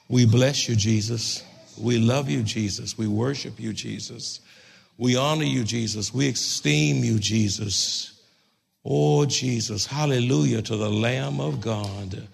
We 0.08 0.24
bless 0.24 0.66
you, 0.66 0.76
Jesus. 0.76 1.44
We 1.78 1.98
love 1.98 2.30
you, 2.30 2.42
Jesus. 2.42 2.96
We 2.96 3.06
worship 3.06 3.60
you, 3.60 3.72
Jesus. 3.74 4.40
We 5.00 5.16
honor 5.16 5.44
you, 5.44 5.64
Jesus. 5.64 6.12
We 6.12 6.28
esteem 6.28 7.02
you, 7.02 7.18
Jesus. 7.18 8.20
Oh, 8.84 9.24
Jesus. 9.24 9.86
Hallelujah 9.86 10.60
to 10.60 10.76
the 10.76 10.90
Lamb 10.90 11.40
of 11.40 11.62
God. 11.62 12.28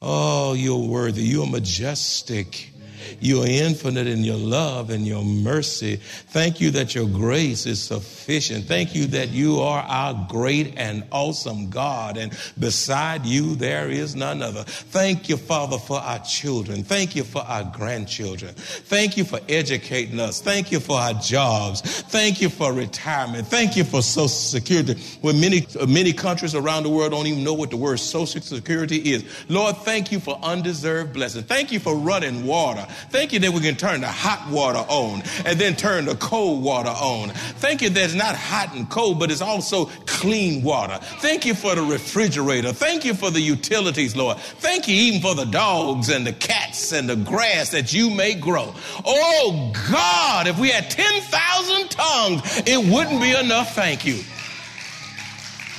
Oh, 0.00 0.52
you're 0.52 0.78
worthy. 0.78 1.24
You're 1.24 1.48
majestic. 1.48 2.71
You 3.20 3.42
are 3.42 3.46
infinite 3.46 4.06
in 4.06 4.24
your 4.24 4.36
love 4.36 4.90
and 4.90 5.06
your 5.06 5.24
mercy. 5.24 5.96
Thank 5.96 6.60
you 6.60 6.70
that 6.72 6.94
your 6.94 7.06
grace 7.06 7.66
is 7.66 7.82
sufficient. 7.82 8.66
Thank 8.66 8.94
you 8.94 9.06
that 9.08 9.28
you 9.30 9.60
are 9.60 9.82
our 9.82 10.26
great 10.28 10.74
and 10.76 11.04
awesome 11.10 11.70
God, 11.70 12.16
and 12.16 12.32
beside 12.58 13.26
you 13.26 13.54
there 13.54 13.90
is 13.90 14.14
none 14.14 14.42
other. 14.42 14.64
Thank 14.64 15.28
you, 15.28 15.36
Father, 15.36 15.78
for 15.78 15.98
our 15.98 16.18
children. 16.20 16.82
Thank 16.82 17.16
you 17.16 17.24
for 17.24 17.42
our 17.42 17.64
grandchildren. 17.64 18.54
Thank 18.54 19.16
you 19.16 19.24
for 19.24 19.40
educating 19.48 20.20
us. 20.20 20.40
Thank 20.40 20.72
you 20.72 20.80
for 20.80 20.98
our 20.98 21.14
jobs. 21.14 21.80
Thank 21.82 22.40
you 22.40 22.48
for 22.48 22.72
retirement. 22.72 23.46
Thank 23.46 23.76
you 23.76 23.84
for 23.84 24.02
Social 24.02 24.28
Security. 24.28 24.94
When 25.20 25.40
many 25.40 25.66
uh, 25.78 25.86
many 25.86 26.12
countries 26.12 26.54
around 26.54 26.84
the 26.84 26.88
world 26.90 27.12
don't 27.12 27.26
even 27.26 27.44
know 27.44 27.54
what 27.54 27.70
the 27.70 27.76
word 27.76 27.98
Social 27.98 28.40
Security 28.40 29.12
is. 29.12 29.24
Lord, 29.48 29.76
thank 29.78 30.12
you 30.12 30.20
for 30.20 30.38
undeserved 30.42 31.12
blessing. 31.12 31.42
Thank 31.42 31.72
you 31.72 31.80
for 31.80 31.94
running 31.94 32.46
water. 32.46 32.86
Thank 33.10 33.32
you 33.32 33.38
that 33.40 33.52
we 33.52 33.60
can 33.60 33.76
turn 33.76 34.00
the 34.00 34.08
hot 34.08 34.50
water 34.50 34.84
on 34.88 35.22
and 35.44 35.58
then 35.58 35.76
turn 35.76 36.04
the 36.04 36.14
cold 36.16 36.62
water 36.62 36.90
on. 36.90 37.30
Thank 37.30 37.82
you 37.82 37.90
that 37.90 38.04
it's 38.04 38.14
not 38.14 38.36
hot 38.36 38.74
and 38.74 38.88
cold, 38.88 39.18
but 39.18 39.30
it's 39.30 39.40
also 39.40 39.86
clean 40.06 40.62
water. 40.62 40.98
Thank 41.20 41.44
you 41.46 41.54
for 41.54 41.74
the 41.74 41.82
refrigerator. 41.82 42.72
Thank 42.72 43.04
you 43.04 43.14
for 43.14 43.30
the 43.30 43.40
utilities, 43.40 44.14
Lord. 44.16 44.38
Thank 44.38 44.88
you 44.88 44.94
even 44.94 45.20
for 45.20 45.34
the 45.34 45.46
dogs 45.46 46.08
and 46.08 46.26
the 46.26 46.32
cats 46.32 46.92
and 46.92 47.08
the 47.08 47.16
grass 47.16 47.70
that 47.70 47.92
you 47.92 48.10
may 48.10 48.34
grow. 48.34 48.74
Oh 49.04 49.72
God, 49.90 50.46
if 50.46 50.58
we 50.58 50.70
had 50.70 50.90
10,000 50.90 51.90
tongues, 51.90 52.62
it 52.66 52.78
wouldn't 52.92 53.20
be 53.20 53.34
enough. 53.34 53.74
Thank 53.74 54.04
you. 54.04 54.20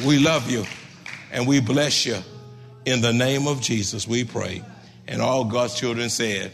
We 0.06 0.20
love 0.20 0.50
you 0.50 0.66
and 1.32 1.48
we 1.48 1.60
bless 1.60 2.06
you. 2.06 2.18
In 2.86 3.02
the 3.02 3.14
name 3.14 3.48
of 3.48 3.62
Jesus, 3.62 4.08
we 4.08 4.24
pray. 4.24 4.62
And 5.08 5.22
all 5.22 5.46
God's 5.46 5.76
children 5.76 6.10
said, 6.10 6.52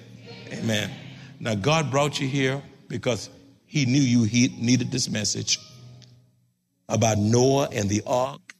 Amen. 0.51 0.91
Now, 1.39 1.55
God 1.55 1.91
brought 1.91 2.19
you 2.19 2.27
here 2.27 2.61
because 2.87 3.29
He 3.69 3.85
knew 3.85 4.01
you 4.01 4.23
he 4.23 4.47
needed 4.59 4.91
this 4.91 5.09
message 5.11 5.59
about 6.89 7.19
Noah 7.19 7.69
and 7.71 7.87
the 7.87 8.01
ark, 8.07 8.55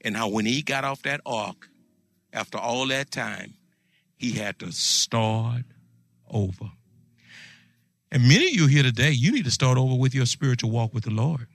and 0.00 0.16
how 0.16 0.28
when 0.28 0.46
he 0.46 0.62
got 0.62 0.84
off 0.84 1.02
that 1.02 1.20
ark, 1.26 1.68
after 2.32 2.56
all 2.56 2.86
that 2.86 3.10
time, 3.10 3.52
he 4.16 4.32
had 4.32 4.58
to 4.60 4.72
start 4.72 5.64
over. 6.30 6.70
And 8.10 8.22
many 8.22 8.46
of 8.46 8.54
you 8.54 8.66
here 8.68 8.82
today, 8.82 9.10
you 9.10 9.32
need 9.32 9.44
to 9.44 9.50
start 9.50 9.76
over 9.76 9.94
with 9.94 10.14
your 10.14 10.24
spiritual 10.24 10.70
walk 10.70 10.94
with 10.94 11.04
the 11.04 11.10
Lord. 11.10 11.46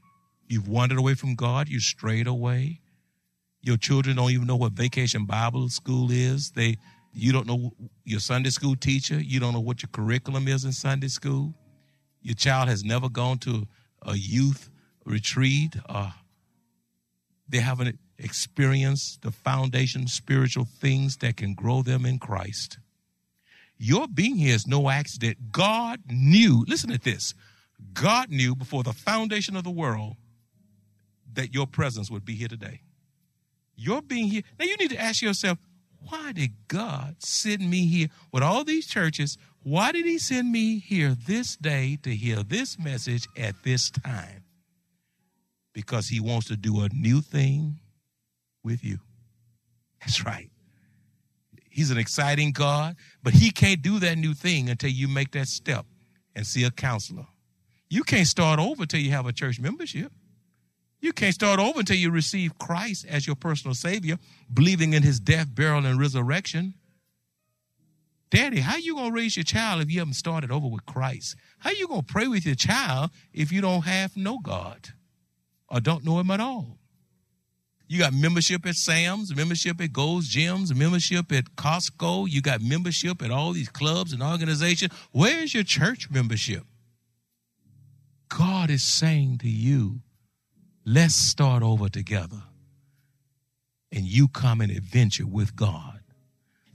You've 0.47 0.67
wandered 0.67 0.99
away 0.99 1.15
from 1.15 1.33
God, 1.33 1.67
you 1.67 1.79
strayed 1.79 2.27
away. 2.27 2.79
Your 3.63 3.77
children 3.77 4.17
don't 4.17 4.29
even 4.29 4.45
know 4.45 4.55
what 4.55 4.73
vacation 4.73 5.25
Bible 5.25 5.67
school 5.69 6.11
is. 6.11 6.51
They 6.51 6.77
you 7.13 7.31
don't 7.31 7.47
know 7.47 7.71
your 8.03 8.19
Sunday 8.19 8.49
school 8.49 8.75
teacher. 8.75 9.19
You 9.21 9.39
don't 9.39 9.53
know 9.53 9.59
what 9.59 9.83
your 9.83 9.89
curriculum 9.91 10.47
is 10.47 10.65
in 10.65 10.71
Sunday 10.71 11.07
school. 11.07 11.53
Your 12.21 12.35
child 12.35 12.69
has 12.69 12.83
never 12.83 13.09
gone 13.09 13.37
to 13.39 13.67
a 14.01 14.15
youth 14.15 14.69
retreat. 15.05 15.75
Uh, 15.87 16.11
they 17.47 17.59
haven't 17.59 17.99
experienced 18.17 19.21
the 19.21 19.31
foundation 19.31 20.07
spiritual 20.07 20.65
things 20.65 21.17
that 21.17 21.37
can 21.37 21.53
grow 21.53 21.81
them 21.81 22.05
in 22.05 22.17
Christ. 22.17 22.79
Your 23.77 24.07
being 24.07 24.37
here 24.37 24.55
is 24.55 24.65
no 24.65 24.89
accident. 24.89 25.51
God 25.51 25.99
knew, 26.09 26.65
listen 26.67 26.89
to 26.91 26.97
this 26.97 27.33
God 27.93 28.29
knew 28.29 28.55
before 28.55 28.83
the 28.83 28.93
foundation 28.93 29.55
of 29.55 29.63
the 29.63 29.71
world 29.71 30.15
that 31.33 31.53
your 31.53 31.67
presence 31.67 32.09
would 32.09 32.23
be 32.23 32.33
here 32.33 32.47
today. 32.47 32.81
Your 33.75 34.01
being 34.01 34.27
here. 34.27 34.43
Now 34.57 34.65
you 34.65 34.77
need 34.77 34.91
to 34.91 35.01
ask 35.01 35.21
yourself, 35.21 35.57
why 36.09 36.31
did 36.31 36.51
God 36.67 37.15
send 37.19 37.69
me 37.69 37.85
here 37.85 38.07
with 38.31 38.43
all 38.43 38.63
these 38.63 38.87
churches? 38.87 39.37
Why 39.63 39.91
did 39.91 40.05
He 40.05 40.17
send 40.17 40.51
me 40.51 40.79
here 40.79 41.15
this 41.15 41.55
day 41.55 41.97
to 42.03 42.15
hear 42.15 42.43
this 42.43 42.77
message 42.77 43.27
at 43.37 43.55
this 43.63 43.89
time? 43.89 44.43
Because 45.73 46.07
He 46.07 46.19
wants 46.19 46.47
to 46.47 46.55
do 46.55 46.81
a 46.81 46.89
new 46.89 47.21
thing 47.21 47.79
with 48.63 48.83
you. 48.83 48.99
That's 50.01 50.25
right. 50.25 50.49
He's 51.69 51.91
an 51.91 51.97
exciting 51.97 52.51
God, 52.51 52.95
but 53.23 53.33
He 53.33 53.51
can't 53.51 53.81
do 53.81 53.99
that 53.99 54.17
new 54.17 54.33
thing 54.33 54.69
until 54.69 54.91
you 54.91 55.07
make 55.07 55.31
that 55.31 55.47
step 55.47 55.85
and 56.35 56.45
see 56.45 56.63
a 56.63 56.71
counselor. 56.71 57.27
You 57.89 58.03
can't 58.03 58.27
start 58.27 58.59
over 58.59 58.85
till 58.85 58.99
you 58.99 59.11
have 59.11 59.25
a 59.25 59.33
church 59.33 59.59
membership. 59.59 60.11
You 61.03 61.11
can't 61.11 61.35
start 61.35 61.59
over 61.59 61.79
until 61.79 61.97
you 61.97 62.11
receive 62.11 62.57
Christ 62.57 63.05
as 63.09 63.27
your 63.27 63.35
personal 63.35 63.75
Savior, 63.75 64.17
believing 64.53 64.93
in 64.93 65.03
His 65.03 65.19
death, 65.19 65.53
burial, 65.53 65.85
and 65.85 65.99
resurrection. 65.99 66.75
Daddy, 68.29 68.61
how 68.61 68.77
you 68.77 68.95
gonna 68.95 69.11
raise 69.13 69.35
your 69.35 69.43
child 69.43 69.81
if 69.81 69.91
you 69.91 69.99
haven't 69.99 70.13
started 70.13 70.49
over 70.49 70.69
with 70.69 70.85
Christ? 70.85 71.35
How 71.59 71.71
you 71.71 71.89
gonna 71.89 72.03
pray 72.03 72.27
with 72.27 72.45
your 72.45 72.55
child 72.55 73.11
if 73.33 73.51
you 73.51 73.59
don't 73.59 73.81
have 73.81 74.15
no 74.15 74.39
God 74.39 74.91
or 75.67 75.81
don't 75.81 76.05
know 76.05 76.21
Him 76.21 76.31
at 76.31 76.39
all? 76.39 76.77
You 77.85 77.99
got 77.99 78.13
membership 78.13 78.65
at 78.65 78.75
Sam's, 78.75 79.35
membership 79.35 79.81
at 79.81 79.91
Gold's 79.91 80.33
Gyms, 80.33 80.73
membership 80.73 81.33
at 81.33 81.57
Costco. 81.57 82.29
You 82.29 82.41
got 82.41 82.61
membership 82.61 83.21
at 83.21 83.29
all 83.29 83.51
these 83.51 83.67
clubs 83.67 84.13
and 84.13 84.23
organizations. 84.23 84.93
Where 85.11 85.43
is 85.43 85.53
your 85.53 85.65
church 85.65 86.09
membership? 86.09 86.63
God 88.29 88.69
is 88.69 88.85
saying 88.85 89.39
to 89.39 89.49
you, 89.49 89.99
let's 90.85 91.15
start 91.15 91.63
over 91.63 91.89
together. 91.89 92.43
And 93.91 94.05
you 94.05 94.27
come 94.27 94.61
and 94.61 94.71
adventure 94.71 95.27
with 95.27 95.55
God. 95.55 95.99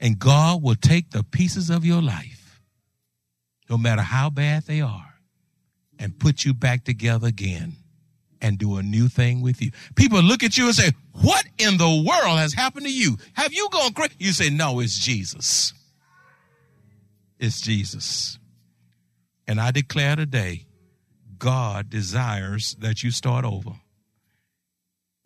And 0.00 0.18
God 0.18 0.62
will 0.62 0.76
take 0.76 1.10
the 1.10 1.24
pieces 1.24 1.70
of 1.70 1.84
your 1.84 2.00
life, 2.00 2.60
no 3.68 3.76
matter 3.76 4.02
how 4.02 4.30
bad 4.30 4.64
they 4.64 4.80
are, 4.80 5.14
and 5.98 6.18
put 6.18 6.44
you 6.44 6.54
back 6.54 6.84
together 6.84 7.26
again 7.26 7.74
and 8.40 8.58
do 8.58 8.76
a 8.76 8.82
new 8.82 9.08
thing 9.08 9.42
with 9.42 9.60
you. 9.60 9.72
People 9.96 10.22
look 10.22 10.44
at 10.44 10.56
you 10.56 10.66
and 10.66 10.74
say, 10.74 10.92
What 11.12 11.44
in 11.58 11.76
the 11.76 12.04
world 12.06 12.38
has 12.38 12.54
happened 12.54 12.86
to 12.86 12.92
you? 12.92 13.16
Have 13.32 13.52
you 13.52 13.68
gone 13.70 13.92
crazy? 13.92 14.14
You 14.18 14.32
say, 14.32 14.50
No, 14.50 14.80
it's 14.80 14.98
Jesus. 14.98 15.72
It's 17.38 17.60
Jesus. 17.60 18.38
And 19.46 19.60
I 19.60 19.70
declare 19.70 20.16
today, 20.16 20.66
God 21.38 21.88
desires 21.88 22.76
that 22.80 23.02
you 23.02 23.10
start 23.10 23.44
over. 23.44 23.72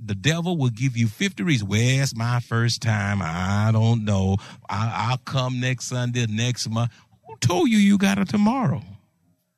The 0.04 0.14
devil 0.14 0.56
will 0.56 0.70
give 0.70 0.96
you 0.96 1.06
50 1.06 1.42
reasons. 1.42 1.68
Where's 1.68 2.16
my 2.16 2.40
first 2.40 2.82
time? 2.82 3.20
I 3.22 3.70
don't 3.72 4.04
know. 4.04 4.36
I, 4.68 5.10
will 5.10 5.18
come 5.18 5.60
next 5.60 5.86
Sunday, 5.86 6.26
next 6.26 6.68
month. 6.68 6.90
Who 7.26 7.36
told 7.36 7.68
you 7.68 7.78
you 7.78 7.98
got 7.98 8.18
a 8.18 8.24
tomorrow? 8.24 8.82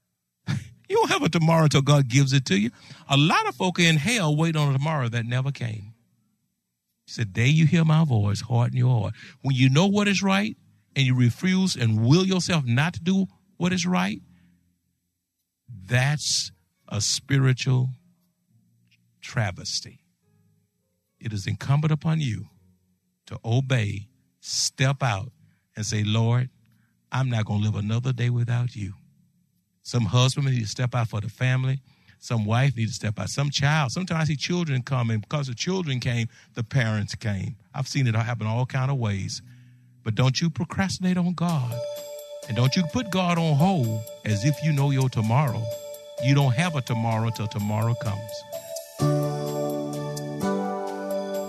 you 0.48 0.96
don't 0.96 1.10
have 1.10 1.22
a 1.22 1.28
tomorrow 1.28 1.64
until 1.64 1.82
God 1.82 2.08
gives 2.08 2.32
it 2.32 2.44
to 2.46 2.58
you. 2.58 2.70
A 3.08 3.16
lot 3.16 3.48
of 3.48 3.54
folk 3.54 3.78
in 3.78 3.96
hell 3.96 4.36
wait 4.36 4.56
on 4.56 4.70
a 4.70 4.72
tomorrow 4.74 5.08
that 5.08 5.24
never 5.24 5.50
came. 5.50 5.94
He 7.06 7.12
said, 7.12 7.32
Day 7.32 7.48
you 7.48 7.66
hear 7.66 7.84
my 7.84 8.04
voice, 8.04 8.42
harden 8.42 8.76
your 8.76 9.00
heart. 9.00 9.14
When 9.42 9.54
you 9.54 9.70
know 9.70 9.86
what 9.86 10.08
is 10.08 10.22
right 10.22 10.56
and 10.94 11.06
you 11.06 11.16
refuse 11.16 11.74
and 11.74 12.06
will 12.06 12.26
yourself 12.26 12.64
not 12.66 12.94
to 12.94 13.00
do 13.00 13.26
what 13.56 13.72
is 13.72 13.86
right, 13.86 14.20
that's 15.86 16.52
a 16.88 17.00
spiritual 17.00 17.90
travesty. 19.20 20.03
It 21.20 21.32
is 21.32 21.46
incumbent 21.46 21.92
upon 21.92 22.20
you 22.20 22.46
to 23.26 23.38
obey, 23.44 24.08
step 24.40 25.02
out, 25.02 25.32
and 25.76 25.84
say, 25.84 26.04
Lord, 26.04 26.50
I'm 27.10 27.30
not 27.30 27.46
going 27.46 27.62
to 27.62 27.70
live 27.70 27.76
another 27.76 28.12
day 28.12 28.30
without 28.30 28.76
you. 28.76 28.94
Some 29.82 30.04
husband 30.04 30.46
need 30.46 30.60
to 30.60 30.66
step 30.66 30.94
out 30.94 31.08
for 31.08 31.20
the 31.20 31.28
family. 31.28 31.80
Some 32.18 32.44
wife 32.44 32.76
need 32.76 32.88
to 32.88 32.92
step 32.94 33.18
out. 33.18 33.28
Some 33.28 33.50
child. 33.50 33.92
Sometimes 33.92 34.28
see 34.28 34.36
children 34.36 34.82
come, 34.82 35.10
and 35.10 35.20
because 35.20 35.46
the 35.46 35.54
children 35.54 36.00
came, 36.00 36.28
the 36.54 36.64
parents 36.64 37.14
came. 37.14 37.56
I've 37.74 37.86
seen 37.86 38.06
it 38.06 38.14
happen 38.14 38.46
all 38.46 38.66
kind 38.66 38.90
of 38.90 38.96
ways. 38.98 39.42
But 40.02 40.14
don't 40.14 40.40
you 40.40 40.50
procrastinate 40.50 41.16
on 41.16 41.34
God. 41.34 41.78
And 42.48 42.56
don't 42.56 42.76
you 42.76 42.82
put 42.92 43.10
God 43.10 43.38
on 43.38 43.56
hold 43.56 44.02
as 44.24 44.44
if 44.44 44.62
you 44.62 44.72
know 44.72 44.90
your 44.90 45.08
tomorrow. 45.08 45.62
You 46.22 46.34
don't 46.34 46.54
have 46.54 46.76
a 46.76 46.80
tomorrow 46.80 47.30
till 47.30 47.46
tomorrow 47.46 47.94
comes. 47.94 48.44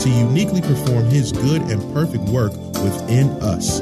to 0.00 0.08
uniquely 0.08 0.60
perform 0.60 1.04
His 1.06 1.32
good 1.32 1.62
and 1.62 1.80
perfect 1.92 2.24
work 2.24 2.52
within 2.82 3.30
us. 3.42 3.80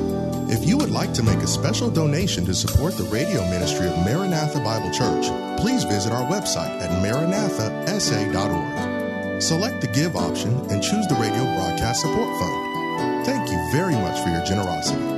If 0.48 0.64
you 0.66 0.78
would 0.78 0.90
like 0.90 1.12
to 1.14 1.22
make 1.22 1.38
a 1.38 1.46
special 1.46 1.90
donation 1.90 2.44
to 2.46 2.54
support 2.54 2.96
the 2.96 3.04
radio 3.04 3.42
ministry 3.50 3.86
of 3.88 3.96
Maranatha 4.04 4.60
Bible 4.60 4.90
Church, 4.92 5.26
please 5.60 5.84
visit 5.84 6.12
our 6.12 6.24
website 6.30 6.80
at 6.80 6.90
maranathasa.org. 7.02 9.42
Select 9.42 9.80
the 9.80 9.88
Give 9.88 10.14
option 10.16 10.52
and 10.70 10.82
choose 10.82 11.06
the 11.08 11.16
Radio 11.16 11.44
Broadcast 11.56 12.00
Support 12.02 12.38
Fund. 12.38 13.26
Thank 13.26 13.50
you 13.50 13.58
very 13.72 13.94
much 13.94 14.20
for 14.22 14.30
your 14.30 14.44
generosity. 14.44 15.15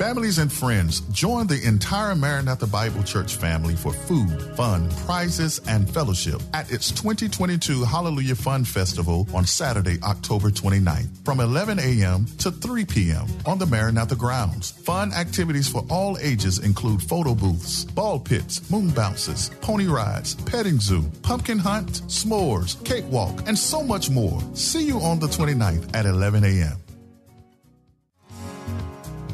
Families 0.00 0.38
and 0.38 0.50
friends, 0.50 1.00
join 1.12 1.46
the 1.46 1.62
entire 1.62 2.14
Maranatha 2.14 2.66
Bible 2.66 3.02
Church 3.02 3.34
family 3.36 3.76
for 3.76 3.92
food, 3.92 4.40
fun, 4.56 4.88
prizes, 5.04 5.60
and 5.68 5.86
fellowship 5.90 6.40
at 6.54 6.72
its 6.72 6.90
2022 6.90 7.84
Hallelujah 7.84 8.34
Fun 8.34 8.64
Festival 8.64 9.28
on 9.34 9.44
Saturday, 9.44 9.98
October 10.02 10.48
29th 10.48 11.22
from 11.22 11.40
11 11.40 11.78
a.m. 11.80 12.24
to 12.38 12.50
3 12.50 12.86
p.m. 12.86 13.26
on 13.44 13.58
the 13.58 13.66
Maranatha 13.66 14.16
grounds. 14.16 14.70
Fun 14.70 15.12
activities 15.12 15.68
for 15.68 15.84
all 15.90 16.16
ages 16.16 16.60
include 16.60 17.02
photo 17.02 17.34
booths, 17.34 17.84
ball 17.84 18.18
pits, 18.18 18.70
moon 18.70 18.88
bounces, 18.88 19.50
pony 19.60 19.86
rides, 19.86 20.34
petting 20.34 20.80
zoo, 20.80 21.04
pumpkin 21.20 21.58
hunt, 21.58 22.00
s'mores, 22.06 22.82
cakewalk, 22.86 23.46
and 23.46 23.58
so 23.58 23.82
much 23.82 24.08
more. 24.08 24.40
See 24.54 24.86
you 24.86 24.98
on 25.00 25.18
the 25.18 25.26
29th 25.26 25.94
at 25.94 26.06
11 26.06 26.44
a.m. 26.44 26.78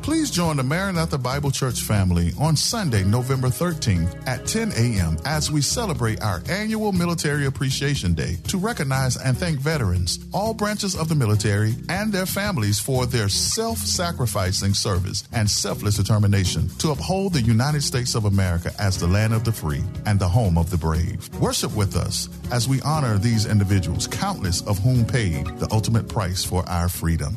Please 0.06 0.30
join 0.30 0.56
the 0.56 0.62
Maranatha 0.62 1.18
Bible 1.18 1.50
Church 1.50 1.80
family 1.80 2.30
on 2.38 2.54
Sunday, 2.54 3.02
November 3.02 3.48
13th 3.48 4.24
at 4.28 4.46
10 4.46 4.70
a.m. 4.76 5.16
as 5.24 5.50
we 5.50 5.60
celebrate 5.60 6.22
our 6.22 6.44
annual 6.48 6.92
Military 6.92 7.46
Appreciation 7.46 8.14
Day 8.14 8.36
to 8.46 8.56
recognize 8.56 9.16
and 9.16 9.36
thank 9.36 9.58
veterans, 9.58 10.20
all 10.32 10.54
branches 10.54 10.94
of 10.94 11.08
the 11.08 11.16
military, 11.16 11.74
and 11.88 12.12
their 12.12 12.24
families 12.24 12.78
for 12.78 13.04
their 13.04 13.28
self 13.28 13.78
sacrificing 13.78 14.74
service 14.74 15.26
and 15.32 15.50
selfless 15.50 15.96
determination 15.96 16.68
to 16.78 16.92
uphold 16.92 17.32
the 17.32 17.42
United 17.42 17.82
States 17.82 18.14
of 18.14 18.26
America 18.26 18.70
as 18.78 19.00
the 19.00 19.08
land 19.08 19.34
of 19.34 19.42
the 19.42 19.50
free 19.50 19.82
and 20.06 20.20
the 20.20 20.28
home 20.28 20.56
of 20.56 20.70
the 20.70 20.78
brave. 20.78 21.28
Worship 21.40 21.74
with 21.74 21.96
us 21.96 22.28
as 22.52 22.68
we 22.68 22.80
honor 22.82 23.18
these 23.18 23.44
individuals, 23.44 24.06
countless 24.06 24.62
of 24.68 24.78
whom 24.78 25.04
paid 25.04 25.46
the 25.58 25.66
ultimate 25.72 26.08
price 26.08 26.44
for 26.44 26.62
our 26.68 26.88
freedom. 26.88 27.36